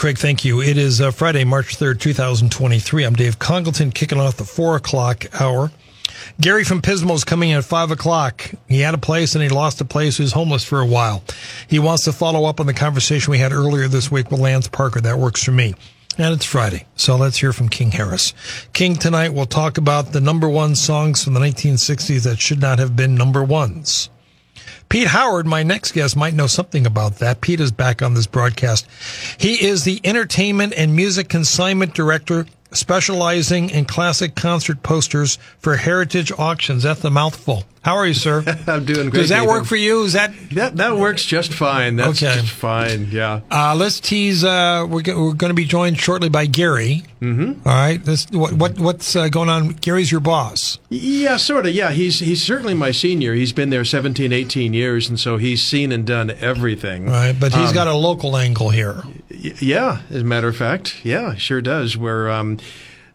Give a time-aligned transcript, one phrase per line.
[0.00, 0.62] Craig, thank you.
[0.62, 3.04] It is uh, Friday, March 3rd, 2023.
[3.04, 5.70] I'm Dave Congleton, kicking off the 4 o'clock hour.
[6.40, 8.50] Gary from Pismo is coming in at 5 o'clock.
[8.66, 10.16] He had a place and he lost a place.
[10.16, 11.22] He was homeless for a while.
[11.68, 14.68] He wants to follow up on the conversation we had earlier this week with Lance
[14.68, 15.02] Parker.
[15.02, 15.74] That works for me.
[16.16, 18.32] And it's Friday, so let's hear from King Harris.
[18.72, 22.78] King, tonight we'll talk about the number one songs from the 1960s that should not
[22.78, 24.08] have been number ones.
[24.90, 27.40] Pete Howard, my next guest, might know something about that.
[27.40, 28.88] Pete is back on this broadcast.
[29.38, 36.32] He is the entertainment and music consignment director specializing in classic concert posters for Heritage
[36.38, 36.82] Auctions.
[36.82, 37.64] That's the mouthful.
[37.82, 38.44] How are you, sir?
[38.66, 39.20] I'm doing great.
[39.20, 40.02] Does that work for you?
[40.02, 41.96] Is that That that works just fine.
[41.96, 42.34] That's Okay.
[42.40, 43.08] just fine.
[43.10, 43.40] Yeah.
[43.50, 44.44] uh, let's tease.
[44.44, 47.04] Uh, we're go- we're going to be joined shortly by Gary.
[47.22, 47.66] Mm-hmm.
[47.66, 48.04] All right.
[48.04, 49.70] This what what what's uh, going on?
[49.70, 50.78] Gary's your boss.
[50.90, 51.72] Yeah, sort of.
[51.74, 53.32] Yeah, he's he's certainly my senior.
[53.32, 57.08] He's been there 17, 18 years, and so he's seen and done everything.
[57.08, 59.02] All right, but he's Um, got a local angle here.
[59.30, 61.96] Yeah, as a matter of fact, yeah, sure does.
[61.96, 62.58] Where um,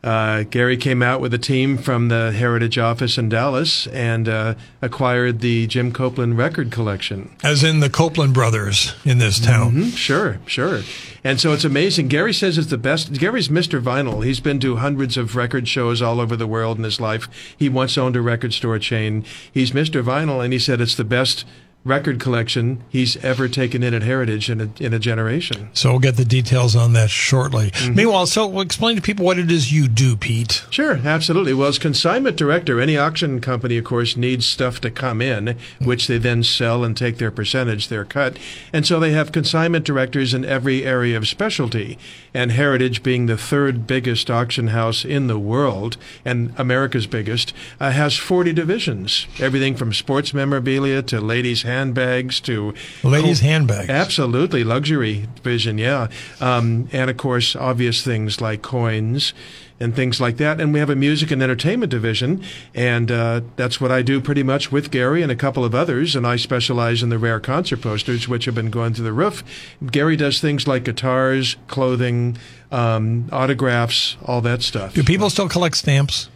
[0.03, 4.55] uh, Gary came out with a team from the Heritage office in Dallas and uh,
[4.81, 7.35] acquired the Jim Copeland record collection.
[7.44, 9.73] As in the Copeland brothers in this town.
[9.73, 10.81] Mhm, Sure, sure.
[11.23, 12.07] And so it's amazing.
[12.07, 13.11] Gary says it's the best.
[13.13, 13.81] Gary's Mr.
[13.81, 14.23] Vinyl.
[14.23, 17.27] He's been to hundreds of record shows all over the world in his life.
[17.57, 19.25] He once owned a record store chain.
[19.52, 20.03] He's Mr.
[20.03, 21.44] Vinyl, and he said it's the best
[21.86, 25.69] record collection he's ever taken in at Heritage in a, in a generation.
[25.73, 27.69] So we'll get the details on that shortly.
[27.72, 27.95] Mm-hmm.
[27.95, 30.66] Meanwhile, so we'll explain to people what it is you do, Pete.
[30.72, 31.53] Sure, absolutely.
[31.53, 36.07] Well, as consignment director, any auction company, of course, needs stuff to come in, which
[36.07, 38.38] they then sell and take their percentage, their cut.
[38.73, 42.00] And so they have consignment directors in every area of specialty.
[42.34, 47.91] And Heritage, being the third biggest auction house in the world and America's biggest, uh,
[47.91, 49.28] has 40 divisions.
[49.40, 53.90] Everything from sports memorabilia to ladies' handbags to Ladies' handbags.
[53.90, 56.08] Absolutely, luxury division, yeah.
[56.40, 59.34] Um, and of course, obvious things like coins
[59.80, 60.62] and things like that.
[60.62, 62.41] And we have a music and entertainment division,
[62.74, 66.16] and uh, that's what I do pretty much with Gary and a couple of others.
[66.16, 69.44] And I specialize in the rare concert posters, which have been going through the roof.
[69.91, 72.38] Gary does things like guitars, clothing,
[72.72, 74.94] um, autographs, all that stuff.
[74.94, 76.30] Do people still collect stamps?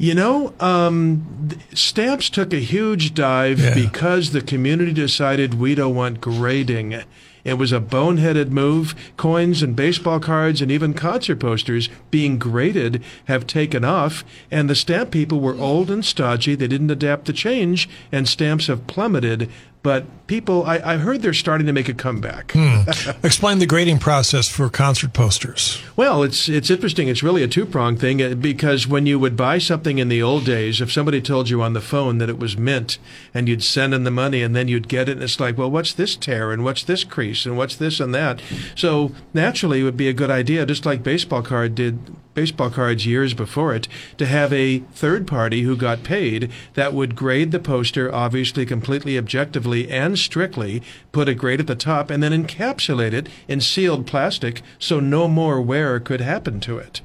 [0.00, 3.74] You know, um, stamps took a huge dive Yeah.
[3.74, 7.02] because the community decided we don't want grading.
[7.44, 8.94] It was a boneheaded move.
[9.16, 14.74] Coins and baseball cards and even concert posters being graded have taken off, and the
[14.76, 16.54] stamp people were old and stodgy.
[16.54, 19.48] They didn't adapt to change, and stamps have plummeted.
[19.88, 22.54] But people, I, I heard they're starting to make a comeback.
[23.24, 25.82] Explain the grading process for concert posters.
[25.96, 27.08] Well, it's it's interesting.
[27.08, 30.22] It's really a two prong thing uh, because when you would buy something in the
[30.22, 32.98] old days, if somebody told you on the phone that it was mint,
[33.32, 35.70] and you'd send in the money, and then you'd get it, and it's like, well,
[35.70, 38.42] what's this tear, and what's this crease, and what's this and that.
[38.76, 42.14] So naturally, it would be a good idea, just like baseball card did.
[42.34, 47.16] Baseball cards years before it, to have a third party who got paid that would
[47.16, 52.22] grade the poster, obviously completely objectively and strictly, put a grade at the top, and
[52.22, 57.00] then encapsulate it in sealed plastic so no more wear could happen to it.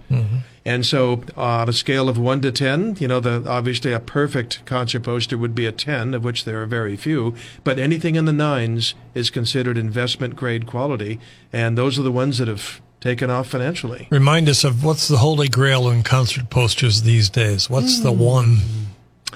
[0.66, 4.00] And so, uh, on a scale of one to ten, you know, the obviously a
[4.00, 7.36] perfect concert poster would be a ten, of which there are very few.
[7.66, 11.20] But anything in the nines is considered investment grade quality,
[11.52, 14.08] and those are the ones that have taken off financially.
[14.10, 17.70] Remind us of what's the holy grail in concert posters these days.
[17.70, 18.60] What's the one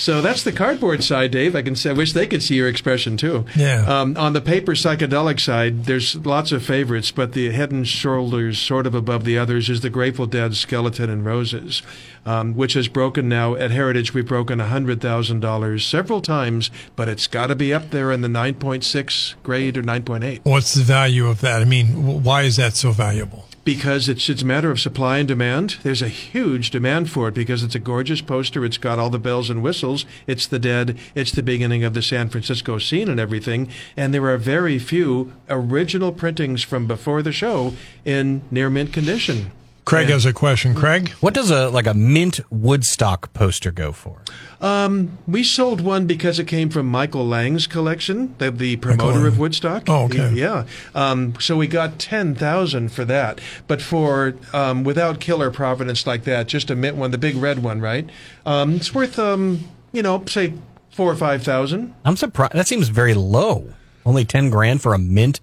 [0.04, 1.56] So that's the cardboard side, Dave.
[1.56, 3.46] I can say, I wish they could see your expression too.
[3.56, 3.86] Yeah.
[3.88, 8.58] Um, on the paper psychedelic side, there's lots of favorites, but the head and shoulders
[8.58, 11.80] sort of above the others is the Grateful Dead Skeleton and Roses,
[12.26, 14.12] um, which has broken now at Heritage.
[14.12, 18.20] We've broken hundred thousand dollars several times, but it's got to be up there in
[18.20, 20.42] the nine point six grade or nine point eight.
[20.42, 21.62] What's the value of that?
[21.62, 23.46] I mean, why is that so valuable?
[23.64, 25.78] Because it's it's a matter of supply and demand.
[25.82, 28.64] There's a huge demand for it because it's a gorgeous poster.
[28.64, 30.04] It's got all the bells and whistles.
[30.26, 30.98] It's the dead.
[31.14, 33.68] It's the beginning of the San Francisco scene and everything.
[33.96, 37.72] And there are very few original printings from before the show
[38.04, 39.50] in near mint condition.
[39.84, 40.74] Craig has a question.
[40.74, 41.10] Craig?
[41.20, 44.22] What does a like a mint Woodstock poster go for?
[44.60, 49.26] Um, we sold one because it came from Michael Lang's collection, the, the promoter Lang.
[49.26, 49.84] of Woodstock.
[49.88, 50.30] Oh, okay.
[50.30, 50.64] He- yeah.
[50.94, 53.40] Um, so we got ten thousand for that.
[53.66, 57.62] But for um, without killer providence like that, just a mint one, the big red
[57.62, 58.08] one, right?
[58.46, 60.54] Um, it's worth um, you know, say
[60.90, 61.94] four or five thousand.
[62.04, 62.54] I'm surprised.
[62.54, 63.74] That seems very low.
[64.06, 65.40] Only ten grand for a mint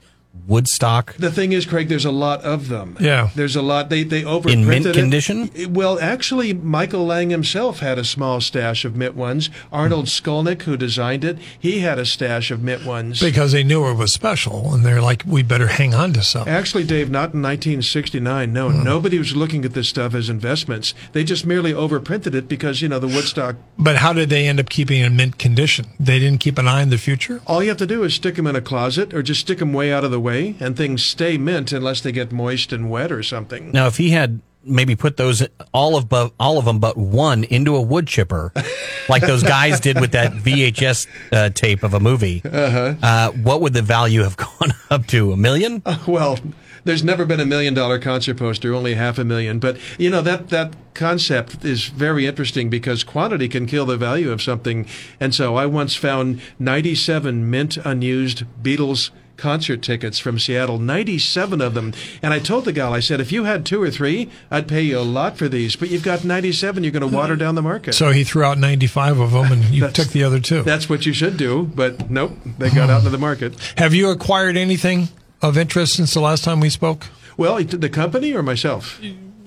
[0.48, 1.16] Woodstock.
[1.16, 2.98] The thing is, Craig, there's a lot of them.
[3.00, 3.30] Yeah.
[3.36, 3.90] There's a lot.
[3.90, 4.96] They they overprinted In mint it.
[4.96, 5.52] condition?
[5.70, 9.50] Well, actually, Michael Lang himself had a small stash of mint ones.
[9.72, 13.20] Arnold Skolnick, who designed it, he had a stash of mint ones.
[13.20, 16.48] Because they knew it was special, and they're like, we better hang on to some.
[16.48, 18.52] Actually, Dave, not in 1969.
[18.52, 18.84] No, hmm.
[18.84, 20.94] nobody was looking at this stuff as investments.
[21.12, 23.58] They just merely overprinted it because, you know, the Woodstock.
[23.78, 25.88] But how did they end up keeping it in mint condition?
[26.00, 27.42] They didn't keep an eye on the future?
[27.48, 29.74] All you have to do is stick them in a closet or just stick them
[29.74, 33.12] way out of the way, and things stay mint unless they get moist and wet
[33.12, 33.72] or something.
[33.72, 37.44] Now, if he had maybe put those all of bu- all of them but one
[37.46, 38.54] into a wood chipper,
[39.10, 43.74] like those guys did with that VHS uh, tape of a movie, uh what would
[43.74, 45.32] the value have gone up to?
[45.32, 45.82] A million?
[46.08, 46.38] Well,
[46.84, 49.60] there's never been a million dollar concert poster, only half a million.
[49.60, 54.32] But you know that that concept is very interesting because quantity can kill the value
[54.32, 54.88] of something.
[55.20, 61.74] And so I once found 97 mint unused Beatles concert tickets from Seattle, 97 of
[61.74, 61.94] them.
[62.22, 64.84] And I told the gal, I said, if you had two or three, I'd pay
[64.84, 65.76] you a lot for these.
[65.76, 67.94] But you've got 97, you're going to water down the market.
[67.94, 70.62] So he threw out 95 of them, and you took the other two.
[70.62, 71.64] That's what you should do.
[71.64, 73.60] But nope, they got out into the market.
[73.78, 75.10] Have you acquired anything
[75.42, 77.08] of interest since the last time we spoke?
[77.36, 79.02] Well, the company or myself?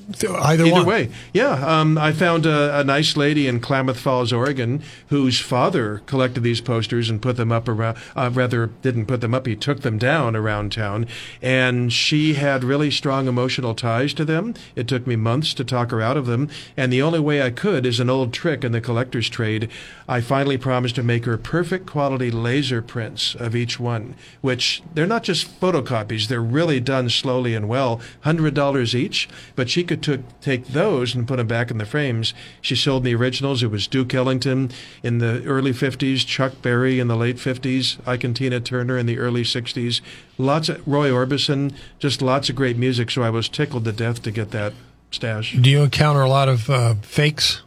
[0.08, 0.86] Either, Either one.
[0.86, 1.52] way, yeah.
[1.52, 6.60] Um, I found a, a nice lady in Klamath Falls, Oregon, whose father collected these
[6.60, 7.96] posters and put them up around.
[8.14, 11.06] Uh, rather, didn't put them up; he took them down around town.
[11.40, 14.54] And she had really strong emotional ties to them.
[14.76, 17.50] It took me months to talk her out of them, and the only way I
[17.50, 19.70] could is an old trick in the collector's trade.
[20.06, 25.06] I finally promised to make her perfect quality laser prints of each one, which they're
[25.06, 28.00] not just photocopies; they're really done slowly and well.
[28.20, 31.86] Hundred dollars each, but she could took, take those and put them back in the
[31.86, 32.34] frames.
[32.60, 33.62] She sold the originals.
[33.62, 34.70] It was Duke Ellington
[35.02, 39.06] in the early 50s, Chuck Berry in the late 50s, Ike and Tina Turner in
[39.06, 40.00] the early 60s.
[40.38, 43.10] Lots of Roy Orbison, just lots of great music.
[43.10, 44.72] So I was tickled to death to get that
[45.10, 45.56] stash.
[45.60, 47.62] Do you encounter a lot of uh, fakes?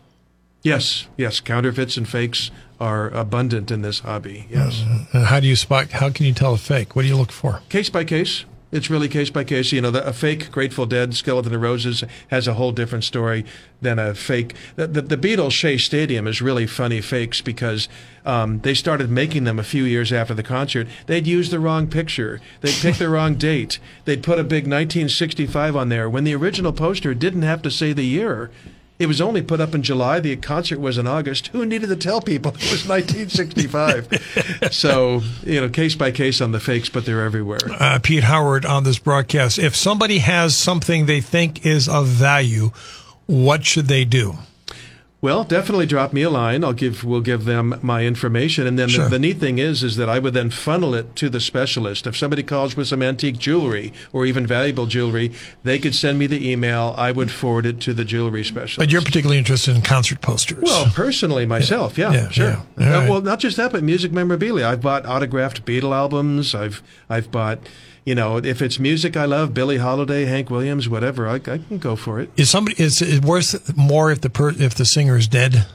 [0.64, 4.48] Yes, yes, counterfeits and fakes are abundant in this hobby.
[4.50, 4.84] Yes.
[5.14, 5.92] And how do you spot?
[5.92, 6.96] How can you tell a fake?
[6.96, 7.62] What do you look for?
[7.70, 8.46] case by case.
[8.70, 9.72] It's really case by case.
[9.72, 13.46] You know, the, a fake Grateful Dead Skeleton of Roses has a whole different story
[13.82, 14.56] than a fake.
[14.76, 17.88] The, the, the Beatles Shea Stadium is really funny fakes because
[18.26, 20.88] um, they started making them a few years after the concert.
[21.06, 22.42] They'd use the wrong picture.
[22.60, 23.80] They'd pick the wrong date.
[24.04, 27.94] They'd put a big 1965 on there when the original poster didn't have to say
[27.94, 28.52] the year.
[29.00, 30.20] It was only put up in July.
[30.20, 31.48] The concert was in August.
[31.48, 34.72] Who needed to tell people it was 1965?
[34.72, 37.60] so, you know, case by case on the fakes, but they're everywhere.
[37.80, 39.60] Uh, Pete Howard on this broadcast.
[39.60, 42.72] If somebody has something they think is of value,
[43.28, 44.38] what should they do?
[45.20, 46.64] Well, definitely drop me a line.
[46.64, 49.06] I'll give we'll give them my information, and then Sure.
[49.06, 52.06] the, the neat thing is is that I would then funnel it to the specialist.
[52.06, 55.32] If somebody calls with some antique jewelry or even valuable jewelry,
[55.64, 56.94] they could send me the email.
[57.00, 58.78] I would forward it to the jewelry specialist.
[58.78, 60.62] But you're particularly interested in concert posters.
[60.62, 62.46] well, personally, myself, yeah, Yeah, sure.
[62.78, 62.96] yeah.
[62.98, 63.10] Uh, right.
[63.10, 64.68] well, not just that, but music memorabilia.
[64.68, 66.54] I've bought autographed Beatle albums.
[66.54, 67.58] I've I've bought,
[68.08, 71.78] you know, if it's music I love, Billie Holiday, Hank Williams, whatever, I, I can
[71.78, 72.30] go for it.
[72.38, 75.68] is somebody is it worth more if the per, if the singer is dead?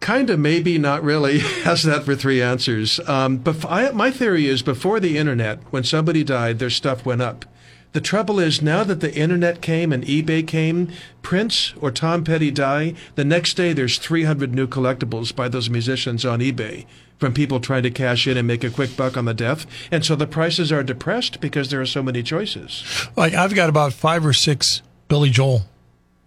[0.00, 1.40] Kind of, maybe, not really.
[1.64, 3.00] How's that for three answers?
[3.06, 7.20] Um, but I, my theory is before the internet, when somebody died, their stuff went
[7.20, 7.44] up.
[7.92, 10.90] The trouble is now that the internet came and eBay came,
[11.20, 16.24] Prince or Tom Petty die, the next day there's 300 new collectibles by those musicians
[16.24, 16.86] on eBay
[17.18, 19.66] from people trying to cash in and make a quick buck on the death.
[19.90, 23.08] And so the prices are depressed because there are so many choices.
[23.16, 25.62] Like I've got about five or six Billy Joel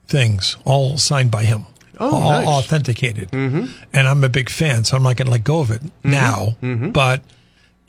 [0.08, 1.66] things, all signed by him.
[2.00, 2.48] Oh, au- nice.
[2.48, 3.30] authenticated.
[3.32, 3.66] Mm-hmm.
[3.94, 6.12] And I'm a big fan, so I'm not going to let go of it Mm-hmm.
[6.12, 6.90] now.
[6.92, 7.22] But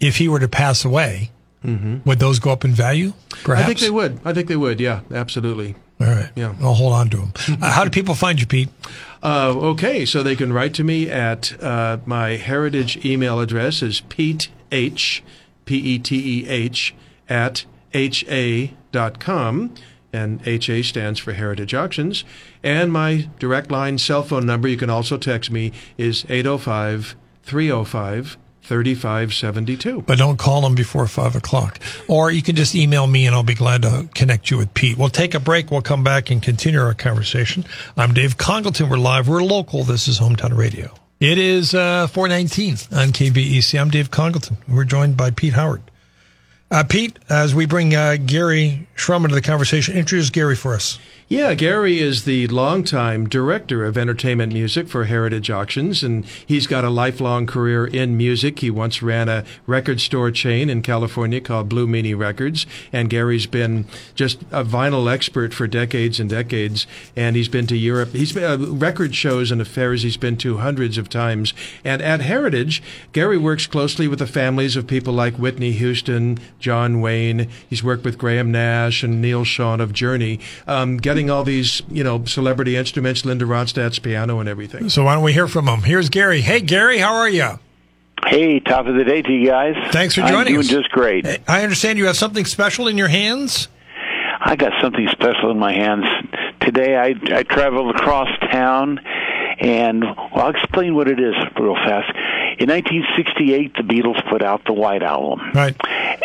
[0.01, 1.31] if he were to pass away,
[1.63, 3.13] would those go up in value?
[3.45, 3.47] Perhaps.
[3.47, 3.53] Mm-hmm.
[3.63, 4.21] I think they would.
[4.25, 4.81] I think they would.
[4.81, 5.77] Yeah, absolutely.
[6.01, 6.31] All right.
[6.35, 6.55] Yeah.
[6.61, 7.33] I'll hold on to them.
[7.63, 8.71] uh, how do people find you, Pete?
[9.23, 14.01] Uh, okay, so they can write to me at uh, my heritage email address is
[14.03, 15.23] Pete H,
[15.67, 16.95] P E T E H,
[17.29, 19.75] at HA dot com,
[20.13, 22.25] and HA stands for Heritage Auctions.
[22.63, 28.39] And my direct line cell phone number, you can also text me, is 805 305
[28.63, 30.03] 3572.
[30.03, 31.79] But don't call them before five o'clock.
[32.09, 34.97] Or you can just email me and I'll be glad to connect you with Pete.
[34.97, 35.71] We'll take a break.
[35.71, 37.65] We'll come back and continue our conversation.
[37.97, 38.89] I'm Dave Congleton.
[38.89, 39.29] We're live.
[39.29, 39.85] We're local.
[39.85, 40.93] This is Hometown Radio.
[41.21, 43.79] It is uh, 419 on KVEC.
[43.79, 44.57] I'm Dave Congleton.
[44.67, 45.83] We're joined by Pete Howard.
[46.71, 50.99] Uh, Pete, as we bring uh, Gary Shrum into the conversation, introduce Gary for us.
[51.27, 56.85] Yeah, Gary is the longtime director of entertainment music for Heritage Auctions, and he's got
[56.85, 58.59] a lifelong career in music.
[58.59, 63.47] He once ran a record store chain in California called Blue Meanie Records, and Gary's
[63.47, 66.87] been just a vinyl expert for decades and decades.
[67.15, 68.11] And he's been to Europe.
[68.11, 70.03] He's been uh, record shows and affairs.
[70.03, 71.55] He's been to hundreds of times.
[71.85, 77.01] And at Heritage, Gary works closely with the families of people like Whitney Houston, John
[77.01, 77.49] Wayne.
[77.69, 82.05] He's worked with Graham Nash and Neal Schon of Journey, um, getting all these you
[82.05, 84.89] know celebrity instruments, Linda Ronstadt's piano and everything.
[84.89, 85.83] So why don't we hear from him?
[85.83, 86.41] Here's Gary.
[86.41, 87.59] Hey, Gary, how are you?
[88.27, 89.75] Hey, top of the day to you guys.
[89.93, 90.69] Thanks for I'm joining doing us.
[90.69, 91.27] just great.
[91.49, 93.69] I understand you have something special in your hands.
[94.43, 96.05] I got something special in my hands
[96.61, 96.97] today.
[96.97, 98.99] I I traveled across town,
[99.61, 102.11] and well, I'll explain what it is real fast.
[102.59, 105.75] In 1968, the Beatles put out the White Album, Right.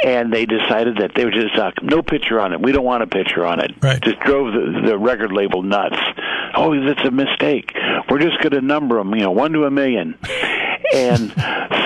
[0.03, 2.61] and they decided that they were just uh, no picture on it.
[2.61, 3.71] We don't want a picture on it.
[3.81, 4.01] Right.
[4.01, 5.97] Just drove the, the record label nuts.
[6.55, 7.73] Oh, that's a mistake.
[8.09, 10.17] We're just going to number them, you know, one to a million.
[10.93, 11.33] And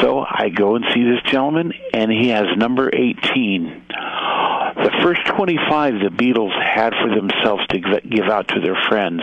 [0.01, 3.83] so I go and see this gentleman, and he has number 18.
[3.87, 9.21] The first 25 the Beatles had for themselves to gi- give out to their friends.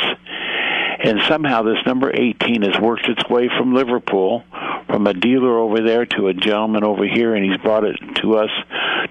[1.06, 4.42] And somehow this number 18 has worked its way from Liverpool,
[4.88, 8.38] from a dealer over there to a gentleman over here, and he's brought it to
[8.38, 8.50] us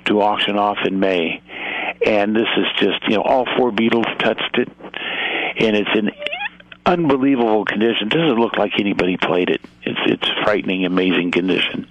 [0.04, 1.42] to auction off in May.
[2.06, 4.70] And this is just, you know, all four Beatles touched it,
[5.58, 6.12] and it's in
[6.86, 8.10] unbelievable condition.
[8.10, 9.62] Doesn't look like anybody played it.
[9.84, 11.88] It's it's frightening, amazing condition.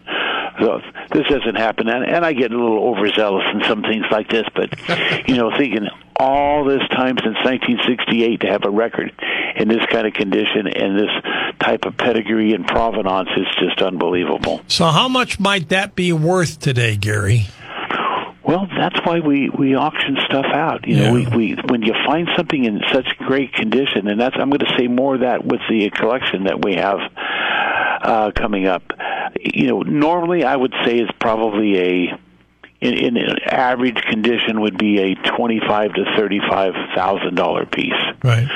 [0.61, 0.83] So
[1.13, 4.47] this doesn't happen, and, and I get a little overzealous in some things like this.
[4.55, 4.79] But
[5.29, 9.13] you know, thinking all this time since 1968 to have a record
[9.57, 11.11] in this kind of condition and this
[11.61, 14.61] type of pedigree and provenance is just unbelievable.
[14.69, 17.47] So, how much might that be worth today, Gary?
[18.47, 20.87] Well, that's why we we auction stuff out.
[20.87, 21.35] You know, Yeah.
[21.35, 24.75] we we when you find something in such great condition, and that's I'm going to
[24.79, 26.99] say more of that with the collection that we have
[28.03, 28.83] uh, coming up.
[29.41, 32.19] You know, normally I would say is probably a
[32.85, 37.93] in, in an average condition would be a twenty-five to thirty-five thousand dollar piece.
[38.23, 38.47] Right.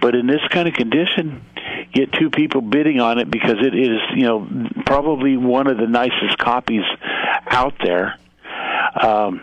[0.00, 1.44] But in this kind of condition,
[1.92, 5.86] get two people bidding on it because it is, you know, probably one of the
[5.86, 6.84] nicest copies
[7.46, 8.18] out there.
[9.00, 9.42] Um,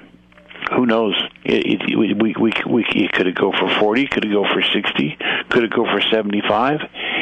[0.71, 1.15] who knows?
[1.43, 4.07] It, it, we, we, we, we, it could it go for 40?
[4.07, 5.17] Could it go for 60?
[5.49, 6.81] Could it go for 75?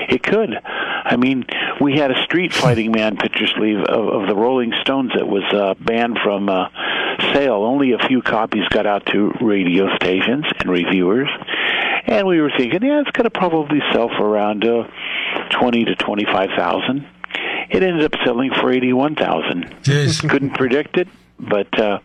[0.10, 0.52] It could.
[0.64, 1.46] I mean,
[1.82, 5.44] we had a street fighting man picture sleeve of, of the Rolling Stones that was
[5.54, 6.70] uh, banned from uh,
[7.34, 7.64] sale.
[7.64, 11.30] Only a few copies got out to radio stations and reviewers.
[12.08, 14.88] And we were thinking, yeah, it's going to probably sell for around uh,
[15.52, 17.08] 20 to 25,000.
[17.70, 20.30] It ended up selling for 81,000 Jeez.
[20.30, 21.08] couldn't predict it,
[21.40, 22.00] but uh,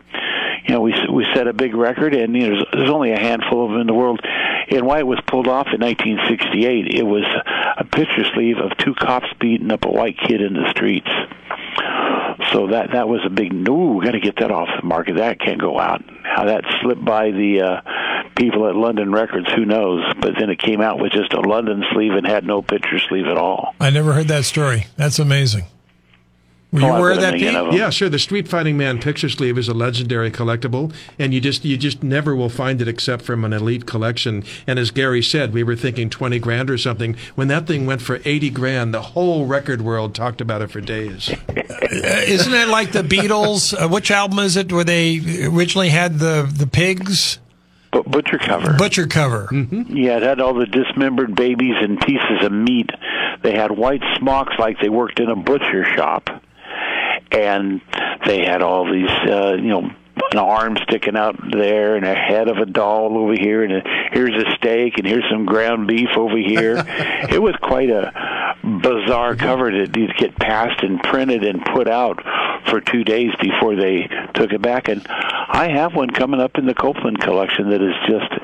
[0.65, 3.19] you know we we set a big record, and you know, there's, there's only a
[3.19, 4.21] handful of them in the world.
[4.69, 7.25] And why it was pulled off in 1968, it was
[7.77, 11.09] a picture sleeve of two cops beating up a white kid in the streets.
[12.51, 13.93] So that that was a big no.
[13.93, 15.17] We got to get that off the market.
[15.17, 16.03] That can't go out.
[16.23, 17.81] How that slipped by the uh,
[18.35, 20.03] people at London Records, who knows?
[20.19, 23.27] But then it came out with just a London sleeve and had no picture sleeve
[23.27, 23.73] at all.
[23.79, 24.87] I never heard that story.
[24.97, 25.65] That's amazing.
[26.71, 27.59] Were you Oh, I've aware of got that, million Pete?
[27.61, 27.73] of 'em.
[27.73, 28.07] Yeah, sure.
[28.07, 32.01] The Street Fighting Man picture sleeve is a legendary collectible, and you just you just
[32.01, 34.43] never will find it except from an elite collection.
[34.65, 37.17] And as Gary said, we were thinking twenty grand or something.
[37.35, 40.79] When that thing went for eighty grand, the whole record world talked about it for
[40.79, 41.29] days.
[41.49, 41.61] Uh,
[42.25, 43.73] Isn't it like the Beatles?
[43.77, 47.39] Uh, which album is it where they originally had the, the pigs?
[47.91, 48.73] But butcher cover.
[48.77, 49.49] Butcher cover.
[49.51, 52.89] Yeah, it had all the dismembered babies and pieces of meat.
[53.43, 56.29] They had white smocks like they worked in a butcher shop.
[57.31, 57.81] And
[58.25, 59.91] they had all these, uh, you know,
[60.31, 63.81] an arm sticking out there and a head of a doll over here and a,
[64.11, 66.83] here's a steak and here's some ground beef over here.
[67.29, 68.11] it was quite a
[68.63, 72.21] bizarre cover to, get passed and printed and put out
[72.69, 74.87] for two days before they took it back.
[74.87, 78.40] And I have one coming up in the Copeland collection that is just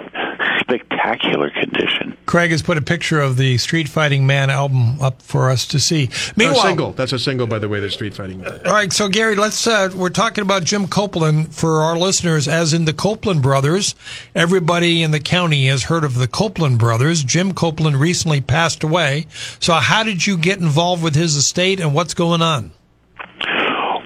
[0.67, 2.17] spectacular condition.
[2.25, 5.79] Craig has put a picture of the Street Fighting Man album up for us to
[5.79, 6.09] see.
[6.35, 6.91] Meanwhile, a single.
[6.91, 7.79] That's a single, by the way.
[7.79, 8.59] The Street Fighting Man.
[8.65, 9.65] All right, so Gary, let's.
[9.65, 13.95] Uh, we're talking about Jim Copeland for our listeners, as in the Copeland brothers.
[14.35, 17.23] Everybody in the county has heard of the Copeland brothers.
[17.23, 19.25] Jim Copeland recently passed away.
[19.59, 22.71] So, how did you get involved with his estate, and what's going on?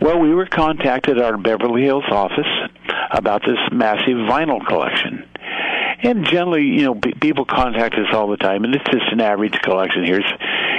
[0.02, 2.48] Well, we were contacted at our Beverly Hills office
[3.12, 5.21] about this massive vinyl collection.
[6.04, 9.60] And generally, you know, people contact us all the time, and it's just an average
[9.62, 10.04] collection.
[10.04, 10.26] Here's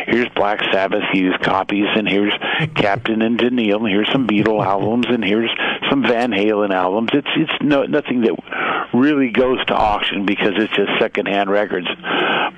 [0.06, 2.32] here's Black Sabbath used copies, and here's
[2.74, 5.50] Captain and Tennille, and here's some Beatle albums, and here's
[5.88, 7.10] some Van Halen albums.
[7.12, 11.86] It's it's no nothing that really goes to auction because it's just secondhand records.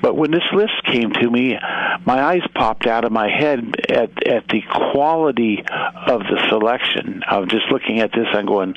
[0.00, 1.56] But when this list came to me,
[2.04, 5.62] my eyes popped out of my head at at the quality
[6.06, 7.22] of the selection.
[7.28, 8.76] I was just looking at this, I'm going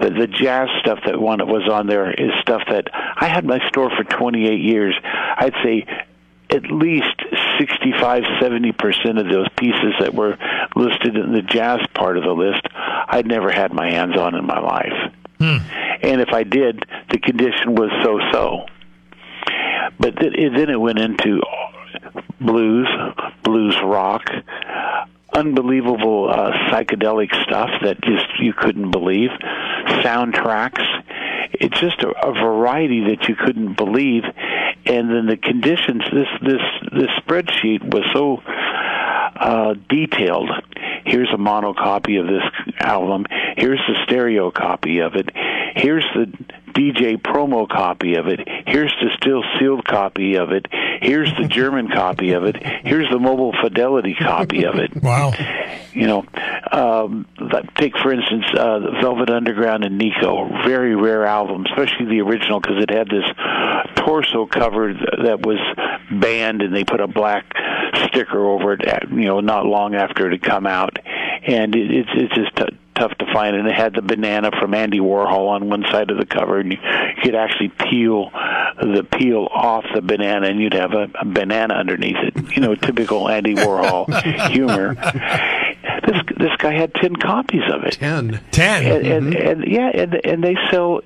[0.00, 3.44] the, the jazz stuff that one that was on there is stuff that I had
[3.44, 4.94] my store for 28 years.
[5.02, 5.86] I'd say
[6.50, 7.22] at least
[7.58, 10.36] 65, 70 percent of those pieces that were
[10.74, 14.46] listed in the jazz part of the list, I'd never had my hands on in
[14.46, 15.12] my life.
[15.38, 15.58] Hmm.
[16.02, 18.66] And if I did, the condition was so-so.
[19.98, 21.40] But th- then it went into
[22.40, 22.88] blues,
[23.42, 24.22] blues rock,
[25.32, 29.30] unbelievable uh, psychedelic stuff that just you couldn't believe,
[30.02, 30.84] soundtracks.
[31.52, 34.22] It's just a, a variety that you couldn't believe,
[34.86, 36.02] and then the conditions.
[36.12, 38.38] This this this spreadsheet was so
[39.40, 40.50] uh, detailed.
[41.04, 42.42] Here's a mono copy of this
[42.78, 43.26] album.
[43.56, 45.30] Here's the stereo copy of it.
[45.76, 46.32] Here's the
[46.80, 48.40] DJ promo copy of it.
[48.66, 50.66] Here's the still sealed copy of it.
[51.02, 52.56] Here's the German copy of it.
[52.84, 54.90] Here's the mobile fidelity copy of it.
[55.10, 55.32] Wow.
[55.92, 56.24] You know,
[56.70, 57.26] um,
[57.74, 62.80] take for instance uh, Velvet Underground and Nico, very rare album, especially the original because
[62.80, 63.24] it had this
[63.96, 65.58] torso cover that was
[66.12, 67.44] banned, and they put a black
[68.04, 68.82] sticker over it.
[69.10, 70.98] You know, not long after it had come out,
[71.46, 72.56] and it, it's it's just.
[72.56, 76.10] T- tough to find, and it had the banana from Andy Warhol on one side
[76.10, 78.30] of the cover, and you, you could actually peel
[78.80, 82.56] the peel off the banana, and you'd have a, a banana underneath it.
[82.56, 84.94] You know, typical Andy Warhol humor.
[84.94, 87.92] This this guy had ten copies of it.
[87.92, 88.40] Ten.
[88.50, 88.84] Ten.
[88.84, 89.48] And, and, mm-hmm.
[89.48, 91.00] and yeah, and and they sell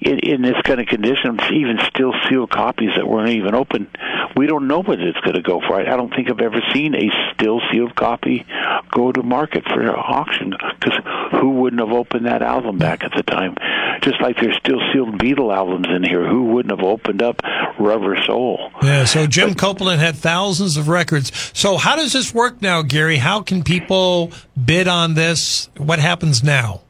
[0.00, 3.88] in, in this kind of condition, even still sealed copies that weren't even open,
[4.36, 5.76] we don't know what it's going to go for.
[5.76, 8.46] I, I don't think I've ever seen a still sealed copy
[8.90, 10.98] go to market for auction because
[11.40, 13.56] who wouldn't have opened that album back at the time?
[14.02, 17.40] Just like there's still sealed Beatle albums in here, who wouldn't have opened up
[17.78, 18.70] Rubber Soul?
[18.82, 19.04] Yeah.
[19.04, 21.32] So Jim but, Copeland had thousands of records.
[21.54, 23.16] So how does this work now, Gary?
[23.16, 25.68] How can people bid on this?
[25.76, 26.82] What happens now?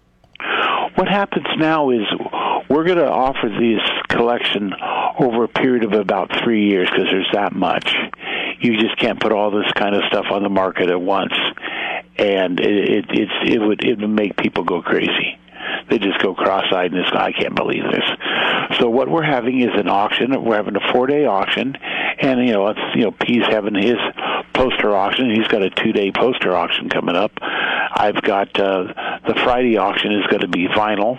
[0.94, 2.02] What happens now is
[2.68, 4.72] we're going to offer this collection
[5.18, 7.94] over a period of about three years because there's that much.
[8.61, 11.32] You just can't put all this kind of stuff on the market at once,
[12.18, 15.38] and it it it's, it would it would make people go crazy.
[15.90, 19.70] They just go cross-eyed and say, "I can't believe this." So what we're having is
[19.74, 20.42] an auction.
[20.42, 21.76] We're having a four-day auction,
[22.20, 23.96] and you know, it's you know, P's having his
[24.59, 25.31] poster auction.
[25.31, 27.31] He's got a two-day poster auction coming up.
[27.40, 28.92] I've got uh,
[29.27, 31.16] the Friday auction is going to be vinyl.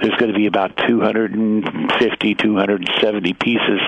[0.00, 3.80] There's going to be about 250, 270 pieces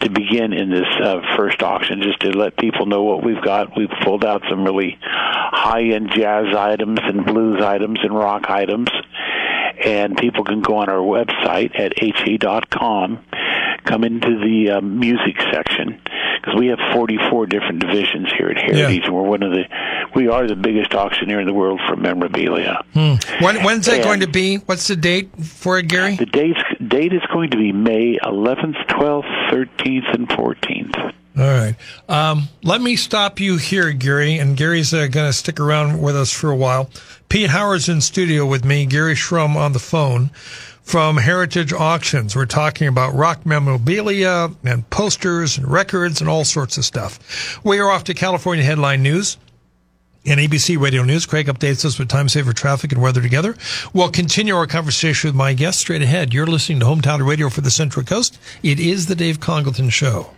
[0.00, 3.74] to begin in this uh, first auction, just to let people know what we've got.
[3.74, 8.88] We've pulled out some really high-end jazz items and blues items and rock items,
[9.82, 13.24] and people can go on our website at ha.com,
[13.84, 16.00] come into the uh, music section
[16.40, 19.06] because we have 44 different divisions here at Heritage, yeah.
[19.06, 19.64] and we're one of the
[20.14, 22.82] we are the biggest auctioneer in the world for memorabilia.
[22.94, 23.14] Hmm.
[23.44, 24.56] When, when's that and going to be?
[24.58, 26.16] What's the date for it, Gary?
[26.16, 31.12] The date date is going to be May 11th, 12th, 13th, and 14th.
[31.38, 31.74] All right.
[32.08, 34.38] Um, let me stop you here, Gary.
[34.38, 36.88] And Gary's uh, going to stick around with us for a while.
[37.28, 40.30] Pete Howard's in studio with me, Gary Shrum on the phone
[40.86, 42.36] from Heritage Auctions.
[42.36, 47.58] We're talking about rock memorabilia and posters and records and all sorts of stuff.
[47.64, 49.36] We are off to California headline news.
[50.24, 53.56] And ABC Radio News, Craig updates us with time saver traffic and weather together.
[53.92, 56.32] We'll continue our conversation with my guest straight ahead.
[56.32, 58.38] You're listening to Hometown Radio for the Central Coast.
[58.62, 60.30] It is the Dave Congleton Show.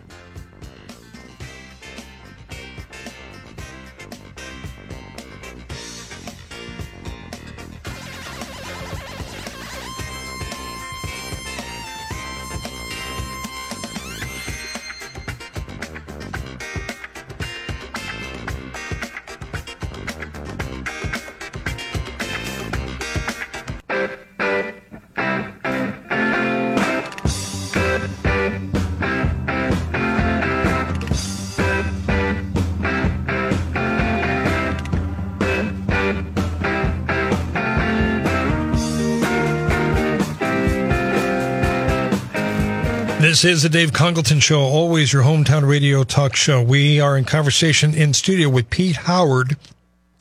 [43.39, 46.61] This is the Dave Congleton Show, always your hometown radio talk show.
[46.61, 49.55] We are in conversation in studio with Pete Howard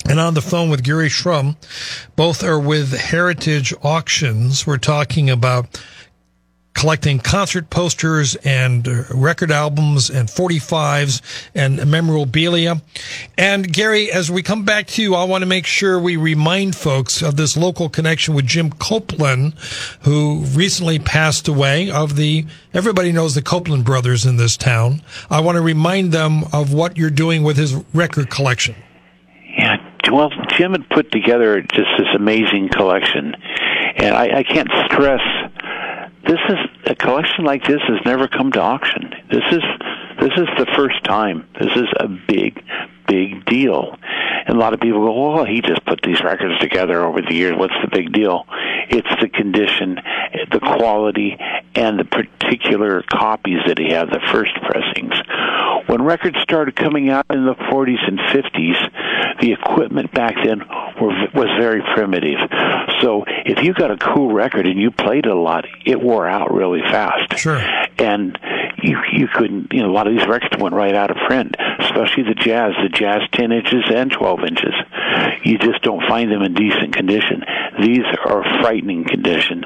[0.09, 1.57] and on the phone with Gary Shrum.
[2.15, 4.69] Both are with Heritage Auctions.
[4.69, 5.83] We're talking about
[6.79, 11.21] collecting concert posters and uh, record albums and 45s
[11.53, 12.81] and memorabilia.
[13.37, 16.77] And Gary, as we come back to you, I want to make sure we remind
[16.77, 19.55] folks of this local connection with Jim Copeland,
[20.03, 25.03] who recently passed away of the, everybody knows the Copeland brothers in this town.
[25.29, 28.77] I want to remind them of what you're doing with his record collection.
[29.59, 29.79] Yeah,
[30.13, 33.35] well, Jim had put together just this amazing collection,
[33.97, 35.21] and I, I can't stress
[36.29, 39.15] this is a collection like this has never come to auction.
[39.31, 39.63] This is
[40.21, 41.49] this is the first time.
[41.59, 42.63] This is a big,
[43.07, 43.97] big deal.
[44.49, 47.35] And a lot of people go, "Well, he just put these records together over the
[47.35, 47.55] years.
[47.57, 48.47] What's the big deal?"
[48.89, 50.01] It's the condition,
[50.51, 51.37] the quality,
[51.75, 55.15] and the particular copies that he had, the first pressings.
[55.87, 58.77] When records started coming out in the 40s and 50s,
[59.41, 60.61] the equipment back then
[61.01, 62.41] were, was very primitive.
[63.01, 66.27] So if you got a cool record and you played it a lot, it wore
[66.27, 67.39] out really fast.
[67.39, 67.61] Sure.
[67.99, 68.39] And
[68.83, 71.57] you you couldn't you know a lot of these records went right out of print,
[71.81, 74.75] especially the jazz, the jazz 10 inches and 12 inches.
[75.45, 77.45] You just don't find them in decent condition.
[77.81, 79.65] These are frightening condition.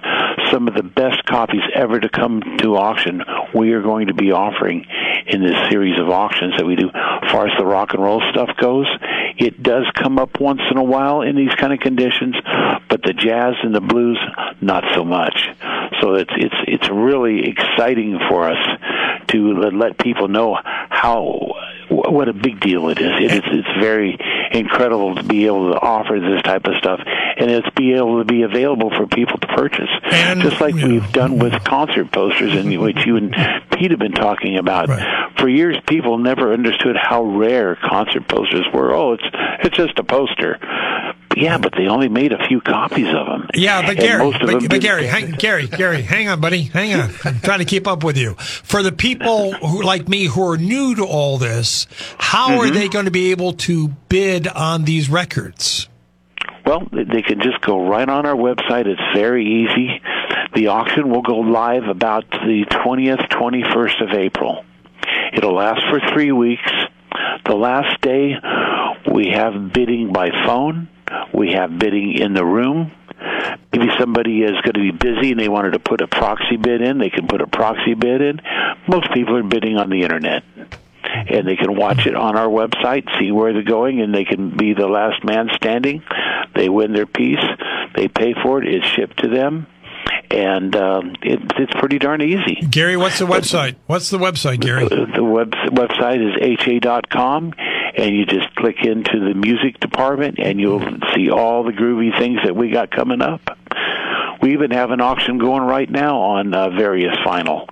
[0.50, 3.22] Some of the best copies ever to come to auction
[3.54, 4.86] we are going to be offering
[5.26, 6.88] in this series of auctions that we do.
[6.88, 8.86] As far as the rock and roll stuff goes,
[9.38, 12.36] it does come up once in a while in these kind of conditions,
[12.88, 14.18] but the jazz and the blues,
[14.60, 15.48] not so much.
[16.00, 18.78] So it's it's it's really exciting for us
[19.28, 20.58] to let people know
[20.90, 21.54] how
[21.88, 23.12] what a big deal it is.
[23.18, 24.18] It is it's very
[24.54, 28.24] incredible to be able to offer this type of stuff, and it's be able to
[28.24, 30.86] be available for people to purchase, And, just like yeah.
[30.86, 33.34] we've done with concert posters, and which you and
[33.72, 34.88] Pete have been talking about.
[34.88, 35.32] Right.
[35.38, 38.94] For years, people never understood how rare concert posters were.
[38.94, 39.24] Oh, it's
[39.64, 40.58] it's just a poster.
[41.36, 43.48] Yeah, but they only made a few copies of them.
[43.54, 47.10] Yeah, but Gary, but, but Gary, hang, Gary, Gary, hang on, buddy, hang on.
[47.24, 48.34] I'm trying to keep up with you.
[48.34, 51.86] For the people who, like me, who are new to all this,
[52.18, 52.74] how are Mm-hmm.
[52.74, 55.88] they going to be able to bid on these records?
[56.66, 58.86] Well, they can just go right on our website.
[58.86, 60.00] It's very easy.
[60.54, 64.64] The auction will go live about the 20th, 21st of April.
[65.32, 66.70] It'll last for three weeks.
[67.46, 68.36] The last day,
[69.12, 70.88] we have bidding by phone.
[71.32, 72.92] We have bidding in the room.
[73.72, 76.82] Maybe somebody is going to be busy and they wanted to put a proxy bid
[76.82, 76.98] in.
[76.98, 78.40] They can put a proxy bid in.
[78.88, 80.44] Most people are bidding on the internet
[81.04, 84.56] and they can watch it on our website, see where they're going, and they can
[84.56, 86.02] be the last man standing.
[86.54, 87.42] They win their piece,
[87.94, 89.66] they pay for it, it's shipped to them,
[90.30, 92.66] and um, it, it's pretty darn easy.
[92.70, 93.76] Gary, what's the website?
[93.86, 94.88] What's the website, Gary?
[94.88, 97.52] The web, website is ha.com,
[97.96, 100.80] and you just click into the music department, and you'll
[101.14, 103.40] see all the groovy things that we got coming up.
[104.40, 107.66] We even have an auction going right now on uh, various vinyl.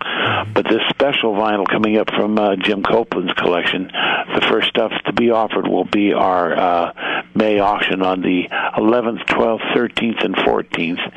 [0.55, 5.13] But this special vinyl coming up from uh, Jim Copeland's collection, the first stuff to
[5.13, 8.45] be offered will be our uh, May auction on the
[8.79, 11.13] 11th, 12th, 13th, and 14th,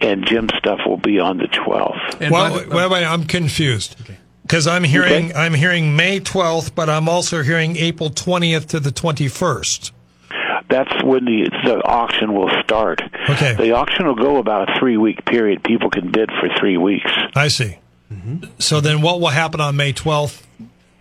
[0.00, 2.20] and Jim's stuff will be on the 12th.
[2.20, 3.96] And well, by the- wait, wait, wait, I'm confused
[4.48, 5.34] because I'm hearing Okay.
[5.34, 9.92] I'm hearing May 12th, but I'm also hearing April 20th to the 21st.
[10.70, 13.02] That's when the the auction will start.
[13.28, 13.54] Okay.
[13.54, 15.62] The auction will go about a three week period.
[15.62, 17.10] People can bid for three weeks.
[17.34, 17.78] I see.
[18.12, 18.44] Mm-hmm.
[18.58, 20.42] So then, what will happen on May 12th?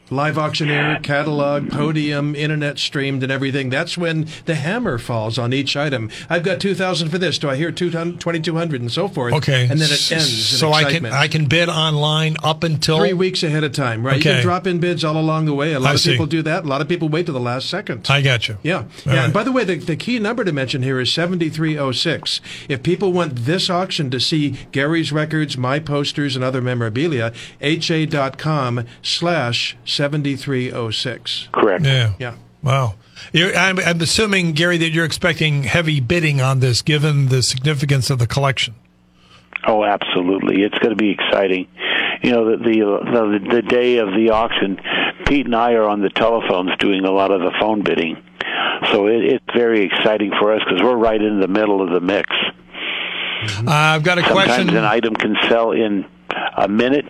[0.09, 3.69] Live auctioneer, catalog, podium, internet streamed, and everything.
[3.69, 6.09] That's when the hammer falls on each item.
[6.29, 7.37] I've got two thousand for this.
[7.39, 9.33] Do I hear two twenty two hundred and so forth?
[9.35, 10.53] Okay, and then it ends.
[10.53, 11.05] in So I can.
[11.05, 14.15] I can bid online up until Three weeks ahead of time, right?
[14.15, 14.33] You Okay.
[14.37, 15.73] can drop in bids all along the way.
[15.73, 16.11] A lot I of see.
[16.11, 16.63] people do that.
[16.65, 18.05] A lot of people wait to the last second.
[18.09, 18.57] I got you.
[18.63, 18.77] Yeah.
[18.77, 19.13] All yeah.
[19.13, 19.23] right.
[19.25, 22.41] And by the way, the, the key number to mention here is 7306.
[22.69, 28.85] If people want this auction to see Gary's records, my posters, and other memorabilia, ha.com
[29.01, 31.49] slash 7306.
[31.51, 31.85] Correct.
[31.85, 32.13] Yeah.
[32.19, 32.35] Yeah.
[32.63, 32.95] Wow.
[33.33, 38.09] You're, I'm, I'm assuming, Gary, that you're expecting heavy bidding on this, given the significance
[38.09, 38.75] of the collection.
[39.65, 40.61] Oh, absolutely.
[40.63, 41.67] It's going to be exciting.
[42.21, 42.75] You know, the, the
[43.11, 44.79] the the day of the auction,
[45.27, 48.17] Pete and I are on the telephones doing a lot of the phone bidding.
[48.91, 51.99] So it, it's very exciting for us because we're right in the middle of the
[51.99, 52.29] mix.
[53.43, 54.67] Uh, I've got a Sometimes question.
[54.67, 56.05] Sometimes an item can sell in
[56.57, 57.05] a minute.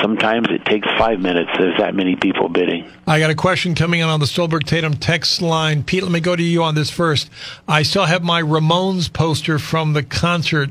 [0.00, 1.50] Sometimes it takes five minutes.
[1.58, 2.88] There's that many people bidding.
[3.06, 5.82] I got a question coming in on the Stolberg Tatum text line.
[5.82, 7.30] Pete, let me go to you on this first.
[7.68, 10.70] I still have my Ramones poster from the concert,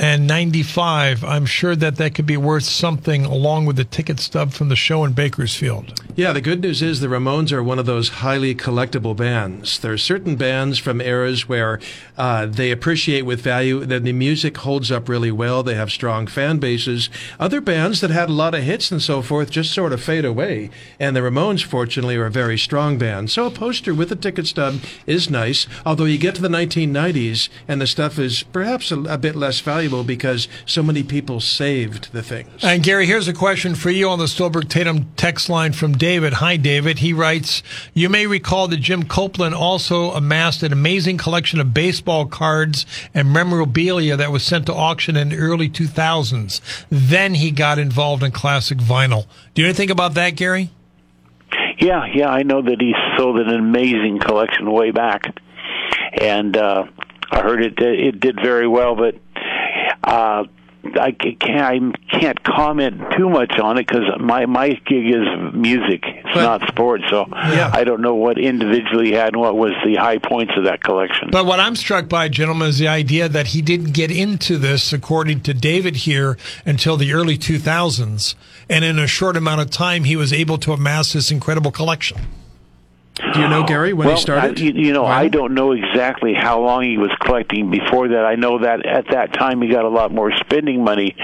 [0.00, 1.22] and 95.
[1.24, 4.76] I'm sure that that could be worth something along with the ticket stub from the
[4.76, 6.02] show in Bakersfield.
[6.16, 9.78] Yeah, the good news is the Ramones are one of those highly collectible bands.
[9.78, 11.80] There are certain bands from eras where
[12.16, 15.62] uh, they appreciate with value that the music holds up really well.
[15.62, 17.10] They have strong fan bases.
[17.38, 20.24] Other bands that had a lot of hits and so forth just sort of fade
[20.24, 20.70] away.
[20.98, 23.30] And the Ramones, fortunately, are a very strong band.
[23.30, 27.50] So a poster with a ticket stub is nice, although you get to the 1990s
[27.68, 32.12] and the stuff is perhaps a, a bit less valuable because so many people saved
[32.12, 32.62] the things.
[32.62, 36.34] And Gary, here's a question for you on the Stolberg Tatum text line from David.
[36.34, 37.00] Hi, David.
[37.00, 42.26] He writes, You may recall that Jim Copeland also amassed an amazing collection of baseball
[42.26, 46.60] cards and memorabilia that was sent to auction in the early 2000s.
[46.88, 49.26] Then he got involved in classic vinyl.
[49.54, 50.70] Do you know anything about that, Gary?
[51.78, 55.22] Yeah, yeah, I know that he sold an amazing collection way back,
[56.20, 56.84] and uh,
[57.30, 59.14] I heard it it did very well, but
[60.10, 60.44] uh,
[60.98, 66.02] I can't I can't comment too much on it because my my gig is music,
[66.06, 67.04] it's But- not sports.
[67.10, 67.70] So Yeah.
[67.72, 70.82] I don't know what individually he had and what was the high points of that
[70.82, 71.28] collection.
[71.30, 74.90] But what I'm struck by, gentlemen, is the idea that he didn't get into this,
[74.94, 78.34] according to David here, until the early 2000s.
[78.70, 82.16] And in a short amount of time, he was able to amass this incredible collection.
[83.32, 84.58] Do you know, Gary, when well, he started?
[84.58, 88.24] I, you, know, I don't know exactly how long he was collecting before that.
[88.24, 91.14] I know that at that time he got a lot more spending money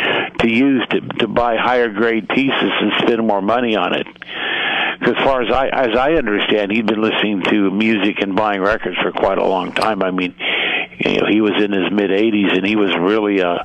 [0.41, 4.07] to use to to buy higher grade pieces and spend more money on it.
[5.01, 8.97] As far as I as I understand, he'd been listening to music and buying records
[8.99, 10.03] for quite a long time.
[10.03, 10.35] I mean,
[10.99, 13.65] you know, he was in his mid 80s and he was really a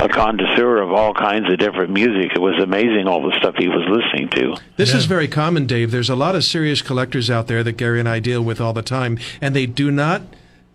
[0.00, 2.32] a connoisseur of all kinds of different music.
[2.34, 4.56] It was amazing all the stuff he was listening to.
[4.76, 5.90] This is very common, Dave.
[5.90, 8.72] There's a lot of serious collectors out there that Gary and I deal with all
[8.72, 10.22] the time, and they do not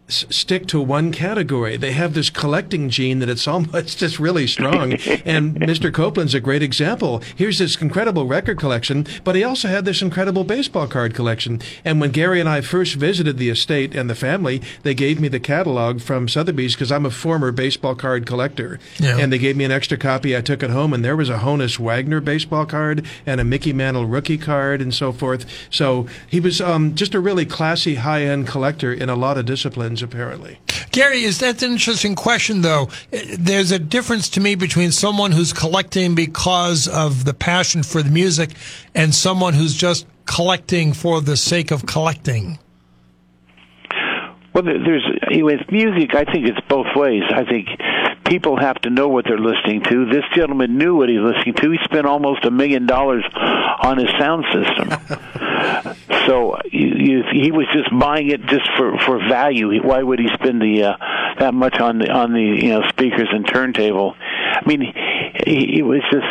[0.08, 1.78] s- stick to one category.
[1.78, 4.94] They have this collecting gene that it's almost just really strong.
[5.26, 5.92] and Mr.
[5.94, 7.22] Copeland's a great example.
[7.36, 11.62] Here's this incredible record collection, but he also had this incredible baseball card collection.
[11.84, 15.28] And when Gary and I first visited the estate and the family, they gave me
[15.28, 18.80] the catalog from Sotheby's because I'm a former baseball card collector.
[19.00, 19.18] Yeah.
[19.18, 20.36] And they gave me an extra copy.
[20.36, 23.74] I took it home, and there was a Honus Wagner baseball card and a Mickey
[23.74, 25.46] Mantle rookie card and so forth.
[25.70, 29.46] So he was um, just a really classy, high end collector in a lot of
[29.46, 30.60] disciplines, apparently.
[30.92, 32.90] Gary, is that an interesting question, though?
[33.12, 38.02] Uh, there's a difference to me between someone who's collecting because of the passion for
[38.02, 38.52] the music
[38.94, 42.58] and someone who's just collecting for the sake of collecting.
[44.54, 45.04] Well, there's
[45.44, 46.16] with music.
[46.16, 47.24] I think it's both ways.
[47.30, 47.68] I think
[48.26, 50.06] people have to know what they're listening to.
[50.06, 51.72] This gentleman knew what he was listening to.
[51.72, 54.90] He spent almost a million dollars on his sound system.
[56.26, 59.82] so you, you, he was just buying it just for for value.
[59.84, 60.98] Why would he spend the uh,
[61.40, 64.16] that much on the on the you know speakers and turntable?
[64.20, 64.82] I mean,
[65.46, 66.26] he, it was just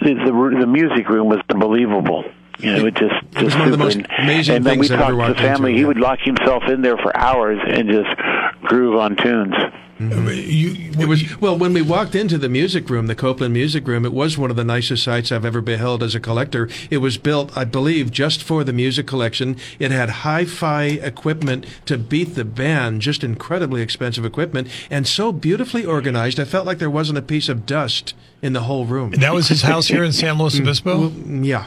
[0.00, 2.24] the, the the music room was unbelievable.
[2.58, 4.86] You know, it just, It was just one of the most amazing and then we
[4.86, 5.70] things I've talked to the family.
[5.70, 8.14] into, he would lock himself in there for hours and just
[8.62, 9.54] groove on tunes.
[10.00, 14.06] You, It was well when we walked into the music room, the Copeland Music Room.
[14.06, 16.70] It was one of the nicest sights I've ever beheld as a collector.
[16.90, 19.58] It was built, I believe, just for the music collection.
[19.78, 25.84] It had hi-fi equipment to beat the band, just incredibly expensive equipment, and so beautifully
[25.84, 26.40] organized.
[26.40, 29.10] I felt like there wasn't a piece of dust in the whole room.
[29.10, 31.10] that was his house here in San Luis Obispo.
[31.10, 31.66] Mm, yeah.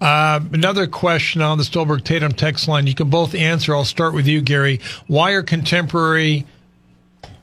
[0.00, 2.86] Uh, another question on the Stolberg Tatum text line.
[2.86, 3.74] You can both answer.
[3.74, 4.80] I'll start with you, Gary.
[5.08, 6.46] Why are contemporary?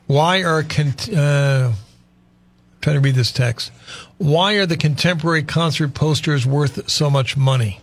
[0.06, 1.72] Why are con- uh,
[2.80, 3.72] trying to read this text?
[4.18, 7.80] Why are the contemporary concert posters worth so much money?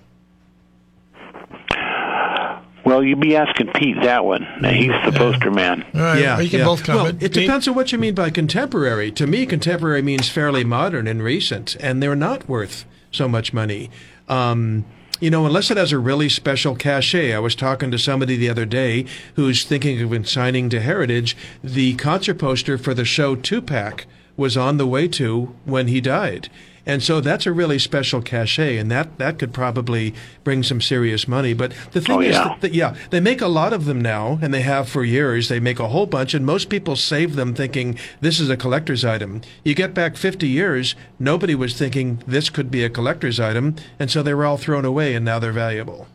[2.85, 4.45] Well, you'd be asking Pete that one.
[4.61, 5.85] He's the poster man.
[5.95, 6.65] All right, Yeah, you can yeah.
[6.65, 7.23] both Well, comment.
[7.23, 9.09] it depends on what you mean by contemporary.
[9.13, 13.89] To me, contemporary means fairly modern and recent, and they're not worth so much money.
[14.27, 14.83] Um,
[15.23, 17.33] you know, unless it has a really special cachet.
[17.33, 19.05] I was talking to somebody the other day
[19.37, 21.37] who's thinking of signing to Heritage.
[21.63, 24.05] The concert poster for the show Tupac
[24.35, 26.49] was on the way to when he died.
[26.85, 31.29] And so that's a really special cachet, and that, that could probably bring some serious
[31.29, 31.53] money.
[31.53, 32.43] But the thing Oh, is, yeah.
[32.43, 35.47] that, that- yeah, they make a lot of them now, and they have for years.
[35.47, 39.05] They make a whole bunch, and most people save them thinking this is a collector's
[39.05, 39.41] item.
[39.63, 44.11] You get back 50 years, nobody was thinking this could be a collector's item, and
[44.11, 46.07] so they were all thrown away, and now they're valuable.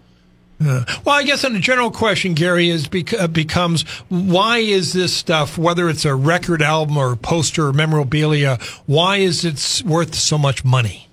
[0.60, 5.14] Well, I guess on a general question, Gary, is bec- uh, becomes why is this
[5.14, 10.36] stuff, whether it's a record album or poster or memorabilia, why is it worth so
[10.36, 11.08] much money?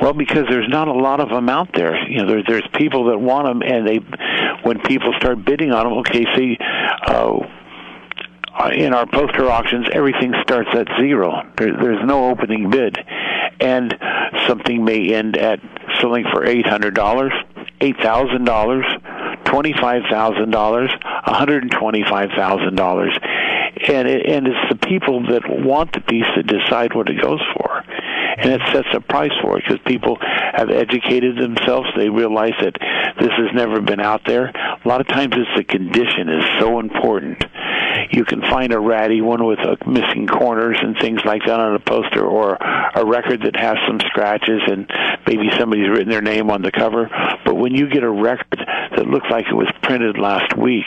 [0.00, 2.08] Well, because there's not a lot of them out there.
[2.08, 3.96] You know, there, there's people that want them, and they,
[4.62, 7.46] when people start bidding on them, okay, see, uh, uh,
[8.58, 11.42] Uh, in our poster auctions, everything starts at zero.
[11.56, 12.98] There, there's no opening bid,
[13.60, 13.96] and
[14.48, 15.60] something may end at
[16.00, 17.32] selling for eight hundred dollars,
[17.80, 18.84] eight thousand dollars,
[19.44, 23.16] twenty-five thousand dollars, one hundred and twenty-five thousand dollars,
[23.86, 27.40] and it, and it's the people that want the piece that decide what it goes
[27.54, 27.84] for
[28.38, 31.88] and it sets a price for it because people have educated themselves.
[31.96, 32.76] They realize that
[33.18, 34.46] this has never been out there.
[34.46, 37.44] A lot of times, it's the condition is so important.
[38.10, 41.74] You can find a ratty one with uh, missing corners and things like that on
[41.74, 44.90] a poster, or a record that has some scratches and
[45.26, 47.10] maybe somebody's written their name on the cover.
[47.44, 50.86] But when you get a record that looks like it was printed last week,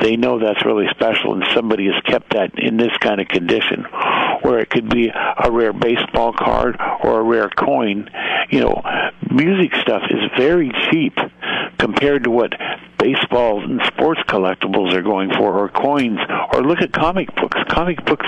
[0.00, 3.84] they know that's really special, and somebody has kept that in this kind of condition,
[4.42, 8.08] where it could be a rare baseball card or a rare coin.
[8.50, 8.82] You know,
[9.30, 11.14] music stuff is very cheap
[11.82, 12.52] compared to what
[12.98, 16.20] baseball and sports collectibles are going for, or coins,
[16.54, 17.58] or look at comic books.
[17.68, 18.26] Comic books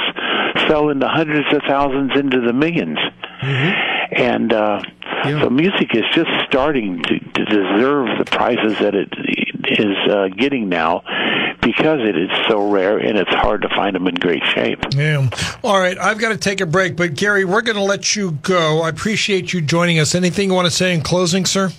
[0.69, 3.13] sell into hundreds of thousands, into the 1000000s
[3.43, 4.15] Mm-hmm.
[4.23, 4.81] and uh,
[5.27, 5.43] Yeah.
[5.43, 9.13] so music is just starting to, to deserve the prices that it
[9.69, 11.03] is uh, getting now
[11.61, 14.79] because it is so rare and it's hard to find them in great shape.
[14.95, 15.29] Yeah.
[15.63, 15.99] All right.
[15.99, 18.81] I've got to take a break, but Gary, we're going to let you go.
[18.83, 20.15] I appreciate you joining us.
[20.15, 21.71] Anything you want to say in closing, sir?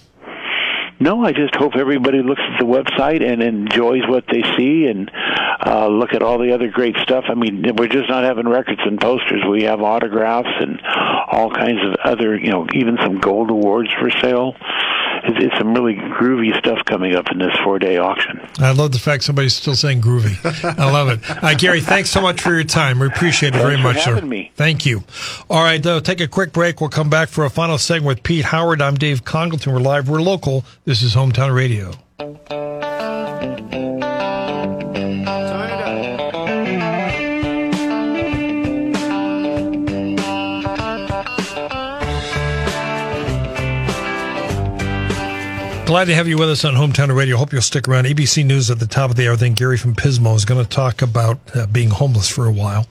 [0.97, 5.11] No, I just hope everybody looks at the website and enjoys what they see and
[5.65, 7.25] uh, look at all the other great stuff.
[7.27, 9.43] I mean, we're just not having records and posters.
[9.49, 14.09] We have autographs and all kinds of other, you know, even some gold awards for
[14.09, 14.55] sale.
[15.27, 18.39] It's, it's some really groovy stuff coming up in this four-day auction.
[18.59, 20.35] I love the fact somebody's still saying groovy.
[20.79, 21.19] I love it.
[21.43, 22.99] Uh, Gary, thanks so much for your time.
[22.99, 24.25] We appreciate it very Thanks for much, sir.
[24.25, 24.51] me.
[24.55, 25.03] Thank you.
[25.49, 26.79] All right, though, take a quick break.
[26.81, 28.81] We'll come back for a final segment with Pete Howard.
[28.81, 29.73] I'm Dave Congleton.
[29.73, 30.09] We're live.
[30.09, 30.63] We're local.
[30.85, 31.91] This is Hometown Radio.
[45.85, 47.37] Glad to have you with us on Hometown Radio.
[47.37, 48.05] Hope you'll stick around.
[48.05, 49.35] ABC News at the top of the hour.
[49.35, 52.87] Then Gary from Pismo is going to talk about uh, being homeless for a while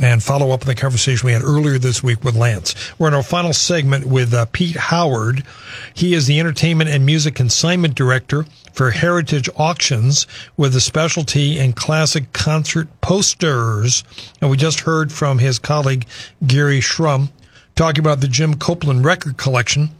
[0.00, 2.74] and follow up on the conversation we had earlier this week with Lance.
[2.98, 5.44] We're in our final segment with uh, Pete Howard.
[5.92, 11.74] He is the entertainment and music consignment director for Heritage Auctions with a specialty in
[11.74, 14.04] classic concert posters.
[14.40, 16.06] And we just heard from his colleague
[16.46, 17.30] Gary Shrum
[17.74, 19.90] talking about the Jim Copeland record collection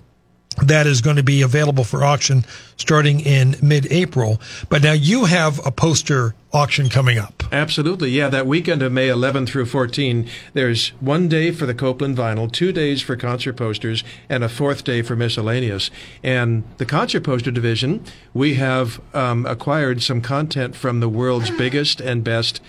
[0.57, 2.45] that is going to be available for auction
[2.77, 4.41] starting in mid-April.
[4.69, 7.43] But now you have a poster auction coming up.
[7.51, 8.29] Absolutely, yeah.
[8.29, 12.73] That weekend of May 11 through 14, there's one day for the Copeland vinyl, two
[12.73, 15.91] days for concert posters, and a fourth day for miscellaneous.
[16.23, 22.01] And the concert poster division, we have um, acquired some content from the world's biggest
[22.01, 22.61] and best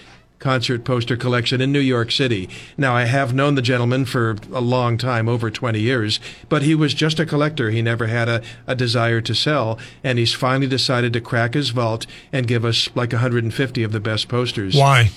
[0.44, 2.50] concert poster collection in New York City.
[2.78, 6.76] Now, I have known the gentleman for a long time, over 20 years, but he
[6.76, 7.72] was just a collector.
[7.72, 11.70] He never had a, a desire to sell, and he's finally decided to crack his
[11.70, 14.76] vault and give us like 150 of the best posters.
[14.76, 15.12] Why?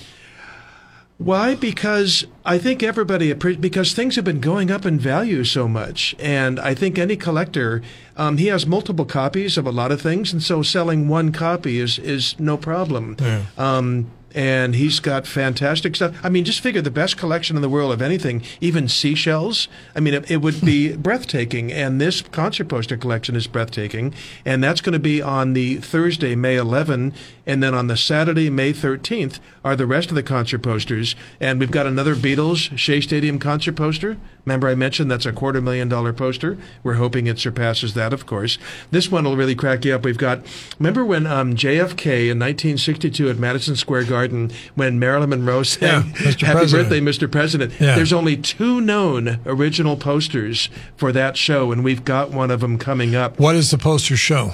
[1.17, 1.55] Why?
[1.55, 6.59] Because I think everybody because things have been going up in value so much, and
[6.59, 7.81] I think any collector
[8.15, 11.79] um, he has multiple copies of a lot of things, and so selling one copy
[11.79, 13.17] is is no problem.
[13.57, 16.15] Um, and he's got fantastic stuff.
[16.23, 19.67] I mean, just figure the best collection in the world of anything, even seashells.
[19.95, 21.73] I mean, it, it would be breathtaking.
[21.73, 24.13] And this concert poster collection is breathtaking.
[24.45, 27.15] And that's going to be on the Thursday, May 11,
[27.47, 31.15] and then on the Saturday, May 13th, are the rest of the concert posters.
[31.39, 34.17] And we've got another Beatles Shea Stadium concert poster.
[34.47, 36.57] Remember, I mentioned that's a quarter million dollar poster.
[36.81, 38.57] We're hoping it surpasses that, of course.
[38.91, 40.05] This one will really crack you up.
[40.05, 40.39] We've got,
[40.79, 44.26] remember when um, JFK in 1962 at Madison Square Garden,
[44.75, 46.01] when Marilyn Monroe sang Yeah,
[46.31, 46.89] Happy President.
[46.89, 47.31] Birthday, Mr.
[47.31, 47.73] President?
[47.79, 47.95] Yeah.
[47.95, 52.77] There's only two known original posters for that show, and we've got one of them
[52.77, 53.39] coming up.
[53.39, 54.53] What does the poster show?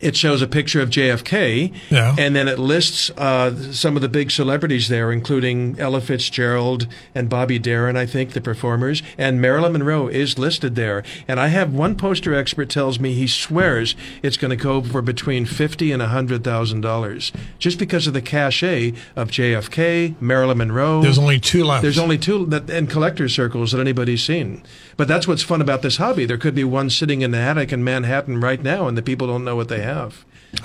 [0.00, 2.14] It shows a picture of JFK, Yeah.
[2.16, 6.86] and then it lists uh, some of the big celebrities there, including Ella Fitzgerald
[7.16, 11.02] and Bobby Darin, I think, the performers, and Marilyn Monroe is listed there.
[11.26, 15.02] And I have one poster expert tells me he swears it's going to go for
[15.02, 20.58] between fifty and a hundred thousand dollars, just because of the cachet of JFK, Marilyn
[20.58, 21.02] Monroe.
[21.02, 21.82] There's only two left.
[21.82, 24.62] There's only two that in collector circles that anybody's seen.
[24.96, 26.24] But that's what's fun about this hobby.
[26.24, 29.26] There could be one sitting in the attic in Manhattan right now, and the people
[29.28, 29.87] don't know what they have.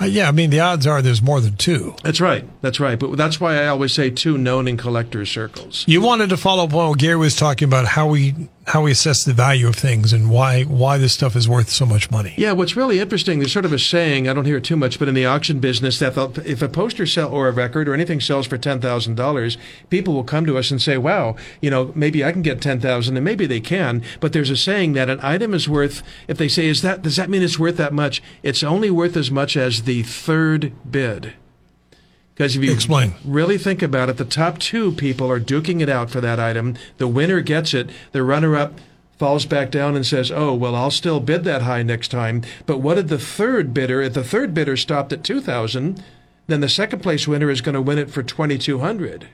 [0.00, 1.94] Uh, yeah, I mean, the odds are there's more than two.
[2.02, 2.44] That's right.
[2.62, 2.98] That's right.
[2.98, 5.84] But that's why I always say two known in collector circles.
[5.86, 8.34] You wanted to follow up on what Gary was talking about how we
[8.66, 11.84] how we assess the value of things and why why this stuff is worth so
[11.84, 12.34] much money.
[12.36, 14.98] Yeah, what's really interesting, there's sort of a saying, I don't hear it too much,
[14.98, 18.20] but in the auction business, that if a poster sell or a record or anything
[18.20, 19.56] sells for $10,000,
[19.90, 23.16] people will come to us and say, wow, you know, maybe I can get 10000
[23.16, 26.48] and maybe they can, but there's a saying that an item is worth, if they
[26.48, 28.22] say, is that, does that mean it's worth that much?
[28.42, 31.34] It's only worth as much as the third bid.
[32.34, 33.14] Because if you Explain.
[33.24, 36.76] really think about it, the top two people are duking it out for that item.
[36.98, 37.90] The winner gets it.
[38.10, 38.80] The runner up
[39.16, 42.78] falls back down and says, "Oh, well, I'll still bid that high next time." But
[42.78, 44.02] what did the third bidder?
[44.02, 46.02] If the third bidder stopped at two thousand,
[46.48, 49.28] then the second place winner is going to win it for twenty two hundred.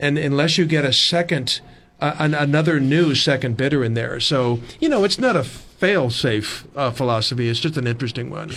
[0.00, 1.60] And unless you get a second,
[2.00, 6.66] uh, an, another new second bidder in there, so you know it's not a fail-safe
[6.74, 7.50] uh, philosophy.
[7.50, 8.52] It's just an interesting one.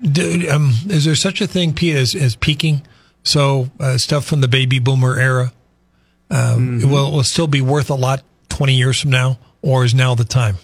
[0.00, 2.82] Do, um, is there such a thing, Pete, as, as peaking?
[3.24, 5.52] So uh, stuff from the baby boomer era
[6.30, 6.90] um, Mm-hmm.
[6.90, 10.24] will will still be worth a lot twenty years from now, or is now the
[10.24, 10.56] time?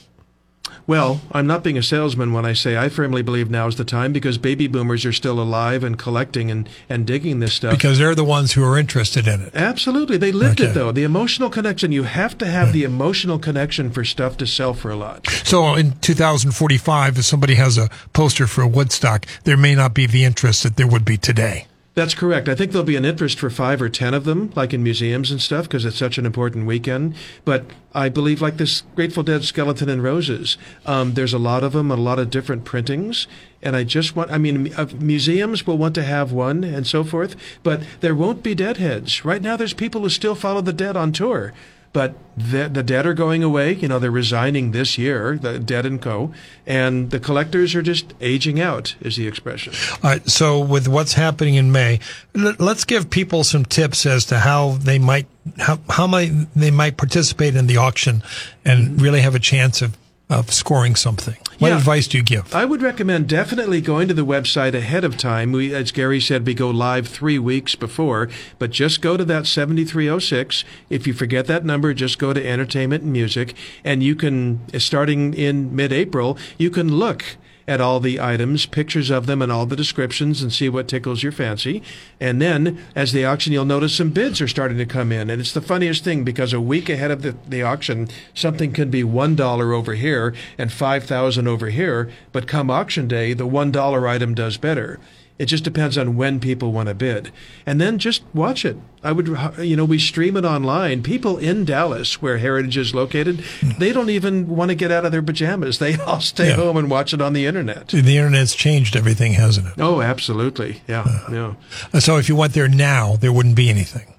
[0.86, 3.86] Well, I'm not being a salesman when I say I firmly believe now is the
[3.86, 7.72] time because baby boomers are still alive and collecting and, and digging this stuff.
[7.72, 9.54] Because they're the ones who are interested in it.
[9.54, 10.18] Absolutely.
[10.18, 10.70] They lived Okay.
[10.70, 10.92] it, though.
[10.92, 11.90] The emotional connection.
[11.90, 15.26] You have to have the emotional connection for stuff to sell for a lot.
[15.44, 20.24] So in 2045, if somebody has a poster for Woodstock, there may not be the
[20.24, 21.66] interest that there would be today.
[21.94, 22.48] That's correct.
[22.48, 25.30] I think there'll be an interest for five or ten of them, like in museums
[25.30, 27.14] and stuff, because it's such an important weekend.
[27.44, 31.72] But I believe, like this Grateful Dead skeleton and roses, um, there's a lot of
[31.72, 33.28] them, a lot of different printings.
[33.62, 37.04] And I just want, I mean, uh, museums will want to have one and so
[37.04, 39.24] forth, but there won't be deadheads.
[39.24, 41.52] Right now, there's people who still follow the dead on tour.
[41.94, 43.72] But the, the dead are going away.
[43.72, 46.34] You know, they're resigning this year, the dead and co.
[46.66, 49.72] And the collectors are just aging out, is the expression.
[50.02, 50.28] All right.
[50.28, 52.00] So with what's happening in May,
[52.34, 55.26] let's give people some tips as to how they might
[55.58, 58.22] how how might they might participate in the auction
[58.64, 59.96] and really have a chance of
[60.28, 61.36] of scoring something.
[61.58, 61.76] What Yeah.
[61.78, 62.52] advice do you give?
[62.54, 65.52] I would recommend definitely going to the website ahead of time.
[65.52, 68.28] We, as Gary said, we go live three weeks before,
[68.58, 70.64] but just go to that 7306.
[70.90, 74.78] If you forget that number, just go to entertainment and music, and you can, uh,
[74.78, 77.36] starting in mid April, you can look
[77.66, 81.22] at all the items, pictures of them, and all the descriptions, and see what tickles
[81.22, 81.82] your fancy.
[82.20, 85.30] And then, as the auction, you'll notice some bids are starting to come in.
[85.30, 88.90] And it's the funniest thing because a week ahead of the, the auction, something can
[88.90, 92.10] be one dollar over here and five thousand over here.
[92.32, 95.00] But come auction day, the one dollar item does better.
[95.36, 97.32] It just depends on when people want to bid.
[97.66, 98.76] And then just watch it.
[99.02, 99.26] I would,
[99.58, 101.02] you know, we stream it online.
[101.02, 103.42] People in Dallas, where Heritage is located,
[103.80, 105.80] they don't even want to get out of their pajamas.
[105.80, 106.54] They all stay Yeah.
[106.56, 107.88] home and watch it on the internet.
[107.88, 109.72] The internet's changed everything, hasn't it?
[109.78, 110.82] Oh, absolutely.
[110.86, 111.54] Yeah, yeah.
[111.92, 114.14] Uh, So if you went there now, there wouldn't be anything.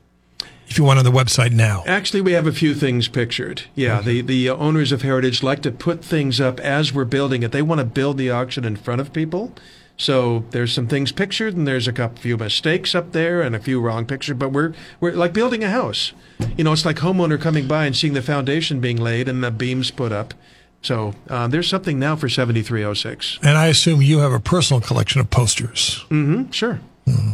[0.68, 3.62] If you went on the website now, Actually, we have a few things pictured.
[3.76, 7.54] Yeah, the, the owners of Heritage like to put things up as we're building it.
[7.54, 9.54] They want to build the auction in front of people.
[9.98, 13.60] So there's some things pictured, and there's a couple, few mistakes up there, and a
[13.60, 14.36] few wrong pictures.
[14.38, 16.12] But we're we're like building a house.
[16.58, 19.52] You know, it's like homeowner coming by and seeing the foundation being laid and the
[19.52, 20.34] beams put up.
[20.82, 23.40] So uh, there's something now for 7306.
[23.42, 26.06] and I assume you have a personal collection of posters.
[26.10, 26.52] Mm-hmm.
[26.52, 26.80] Sure.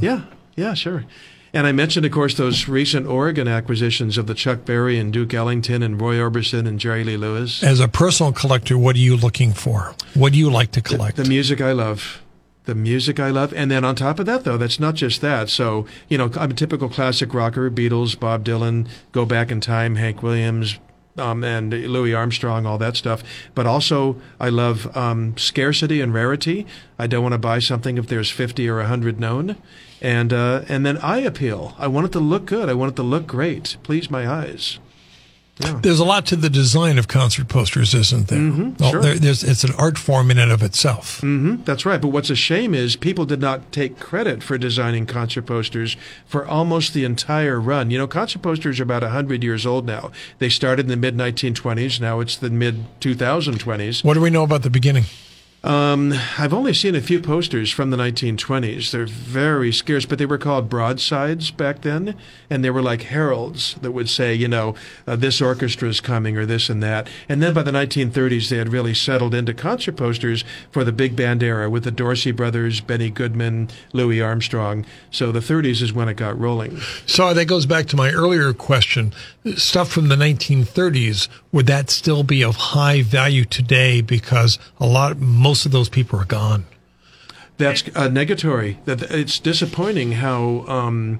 [0.02, 0.22] Yeah.
[0.56, 0.74] Yeah.
[0.74, 1.04] Sure.
[1.54, 5.34] And I mentioned, of course, those recent Oregon acquisitions of the Chuck Berry and Duke
[5.34, 7.62] Ellington and Roy Orbison and Jerry Lee Lewis.
[7.62, 9.94] As a personal collector, what are you looking for?
[10.14, 11.18] What do you like to collect?
[11.18, 12.22] The music I love.
[12.66, 13.54] The music I love.
[13.54, 15.50] And then on top of that, though, that's not just that.
[15.50, 19.96] So, you know, I'm a typical classic rocker Beatles, Bob Dylan, Go Back in Time,
[19.96, 20.78] Hank Williams,
[21.18, 23.24] um, and Louis Armstrong, all that stuff.
[23.56, 26.66] But also, I love um, scarcity and rarity.
[27.00, 29.58] I don't want to buy something if there's 50 or 100 known.
[30.02, 31.76] And, uh, and then eye appeal.
[31.78, 32.70] I want it to look good.
[32.70, 33.78] I want it to look great.
[33.84, 34.80] Please my eyes.
[35.82, 38.40] There's a lot to the design of concert posters, isn't there?
[38.40, 39.02] Mhm, Well, sure.
[39.02, 41.20] there- there's, it's an art form in and of itself.
[41.22, 42.02] hmm that's right.
[42.02, 45.96] But what's a shame is people did not take credit for designing concert posters
[46.28, 47.92] for almost the entire run.
[47.92, 50.12] You know, concert posters are about 100 years old now.
[50.40, 52.00] They started in the mid 1920s.
[52.00, 54.04] Now it's the mid 2020s.
[54.04, 55.06] What do we know about the beginning?
[55.64, 58.90] Um, I've only seen a few posters from the 1920s.
[58.90, 62.16] They're very scarce, but they were called broadsides back then,
[62.50, 64.74] and they were like heralds that would say, you know,
[65.06, 67.08] uh, this orchestra is coming or this and that.
[67.30, 71.16] And then by the 1930s, they had really settled into concert posters for the big
[71.16, 74.84] band era with the Dorsey brothers, Benny Goodman, Louis Armstrong.
[75.12, 76.80] So the 30s is when it got rolling.
[77.06, 79.14] So that goes back to my earlier question.
[79.56, 84.02] Stuff from the 1930s, would that still be of high value today?
[84.02, 86.66] Because a lot, most of those people are gone.
[87.58, 88.84] That's a negatory.
[88.86, 91.20] That it's disappointing how um,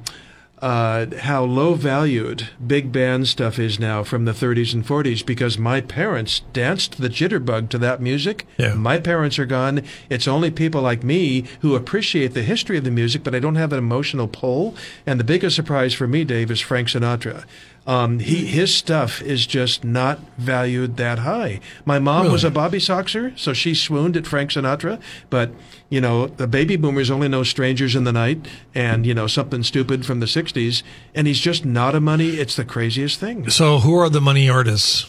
[0.62, 5.58] uh, how low valued big band stuff is now from the 30s and 40s because
[5.58, 8.46] my parents danced the jitterbug to that music.
[8.58, 8.76] Yeah.
[8.76, 9.82] My parents are gone.
[10.10, 13.56] It's only people like me who appreciate the history of the music, but I don't
[13.56, 14.76] have an emotional pull.
[15.06, 17.46] And the biggest surprise for me, Dave, is Frank Sinatra.
[17.88, 21.60] Um, he his stuff is just not valued that high.
[21.84, 25.00] My mom was a Bobby Soxer, so she swooned at Frank Sinatra.
[25.32, 25.50] But
[25.90, 29.64] you know, the baby boomers only know "Strangers in the Night" and you know something
[29.64, 30.84] stupid from the '60s,
[31.16, 32.30] and he's just not a money.
[32.32, 33.50] It's the craziest thing.
[33.50, 35.08] So, who are the money artists?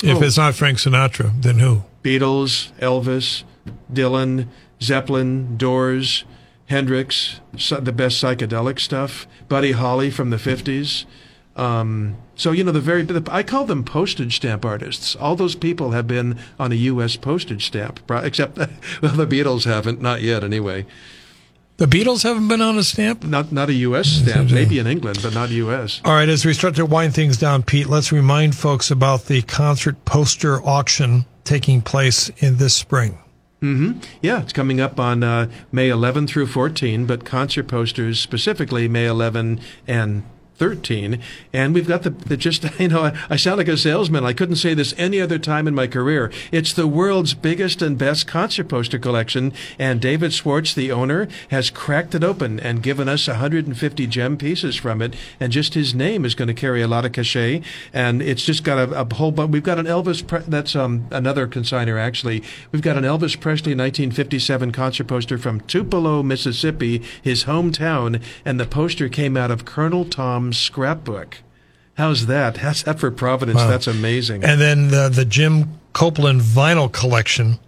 [0.00, 0.22] If Oh.
[0.22, 1.82] it's not Frank Sinatra, then who?
[2.04, 3.42] Beatles, Elvis,
[3.92, 4.46] Dylan,
[4.80, 6.24] Zeppelin, Doors,
[6.66, 11.04] Hendrix, the best psychedelic stuff, Buddy Holly from the 50s.
[11.56, 15.14] Um, so, you know, the very, the, I call them postage stamp artists.
[15.16, 17.16] All those people have been on a U.S.
[17.16, 18.56] postage stamp, except,
[19.02, 20.86] well, the Beatles haven't, not yet anyway.
[21.76, 23.24] The Beatles haven't been on a stamp?
[23.24, 24.08] Not, not a U.S.
[24.08, 26.00] stamp, maybe in England, but not U.S.
[26.04, 29.42] All right, as we start to wind things down, Pete, let's remind folks about the
[29.42, 33.18] concert poster auction taking place in this spring.
[34.20, 39.06] Yeah, it's coming up on uh, May 11 through 14, but concert posters specifically May
[39.06, 40.24] 11 and
[40.62, 41.20] 13.
[41.52, 44.24] And we've got the, the just, you know, I, I sound like a salesman.
[44.24, 46.30] I couldn't say this any other time in my career.
[46.52, 49.52] It's the world's biggest and best concert poster collection.
[49.76, 54.76] And David Schwartz, the owner, has cracked it open and given us 150 gem pieces
[54.76, 55.16] from it.
[55.40, 57.62] And just his name is going to carry a lot of cachet.
[57.92, 59.50] And it's just got a, a whole bunch.
[59.50, 62.44] We've got an Elvis, Pre- that's um, another consigner actually.
[62.70, 68.22] We've got an Elvis Presley 1957 concert poster from Tupelo, Mississippi, his hometown.
[68.44, 71.38] And the poster came out of Colonel Tom's scrapbook.
[71.94, 72.58] How's that?
[72.58, 73.58] How's that for Providence?
[73.58, 73.68] Wow.
[73.68, 74.44] That's amazing.
[74.44, 77.58] And then the, the Jim Copeland vinyl collection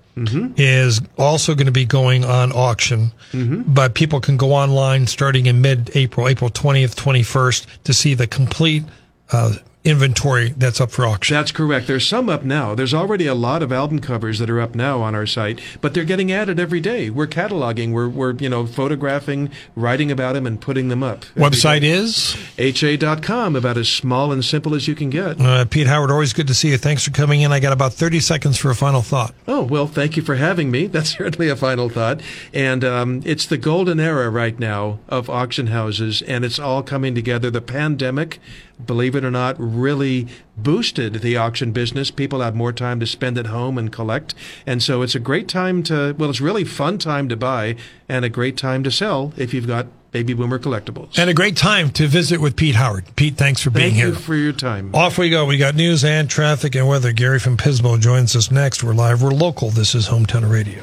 [0.56, 3.10] is also going to be going on auction.
[3.32, 8.28] But people can go online starting in mid April, April 20th, 21st, to see the
[8.28, 8.84] complete
[9.32, 9.54] uh,
[9.84, 11.34] inventory that's up for auction.
[11.34, 11.86] That's correct.
[11.86, 12.74] There's some up now.
[12.74, 15.92] There's already a lot of album covers that are up now on our site, but
[15.94, 17.10] they're getting added every day.
[17.10, 17.92] We're cataloging.
[17.92, 21.24] We're, we're you know photographing, writing about them, and putting them up.
[21.36, 21.90] Website day.
[21.90, 23.56] is ha.com.
[23.56, 25.40] About as small and simple as you can get.
[25.40, 26.10] uh, Pete Howard.
[26.10, 26.78] Always good to see you.
[26.78, 27.52] Thanks for coming in.
[27.52, 29.34] I got about 30 seconds for a final thought.
[29.46, 30.86] Oh, well, thank you for having me.
[30.94, 32.20] That's certainly a final thought.
[32.52, 37.14] And um, it's the golden era right now of auction houses, and it's all coming
[37.14, 37.50] together.
[37.50, 38.38] The pandemic,
[38.84, 42.10] believe it or not, really boosted the auction business.
[42.10, 44.34] People have more time to spend at home and collect.
[44.66, 47.76] And so it's a great time to, well, it's really fun time to buy
[48.08, 51.18] and a great time to sell if you've got baby boomer collectibles.
[51.18, 53.04] And a great time to visit with Pete Howard.
[53.16, 54.08] Pete, thanks for being Thank here.
[54.08, 54.94] you for your time.
[54.94, 55.44] Off we go.
[55.44, 57.12] We got news and traffic and weather.
[57.12, 58.84] Gary from Pismo joins us next.
[58.84, 59.22] We're live.
[59.22, 59.70] We're local.
[59.70, 60.82] This is Hometown Radio.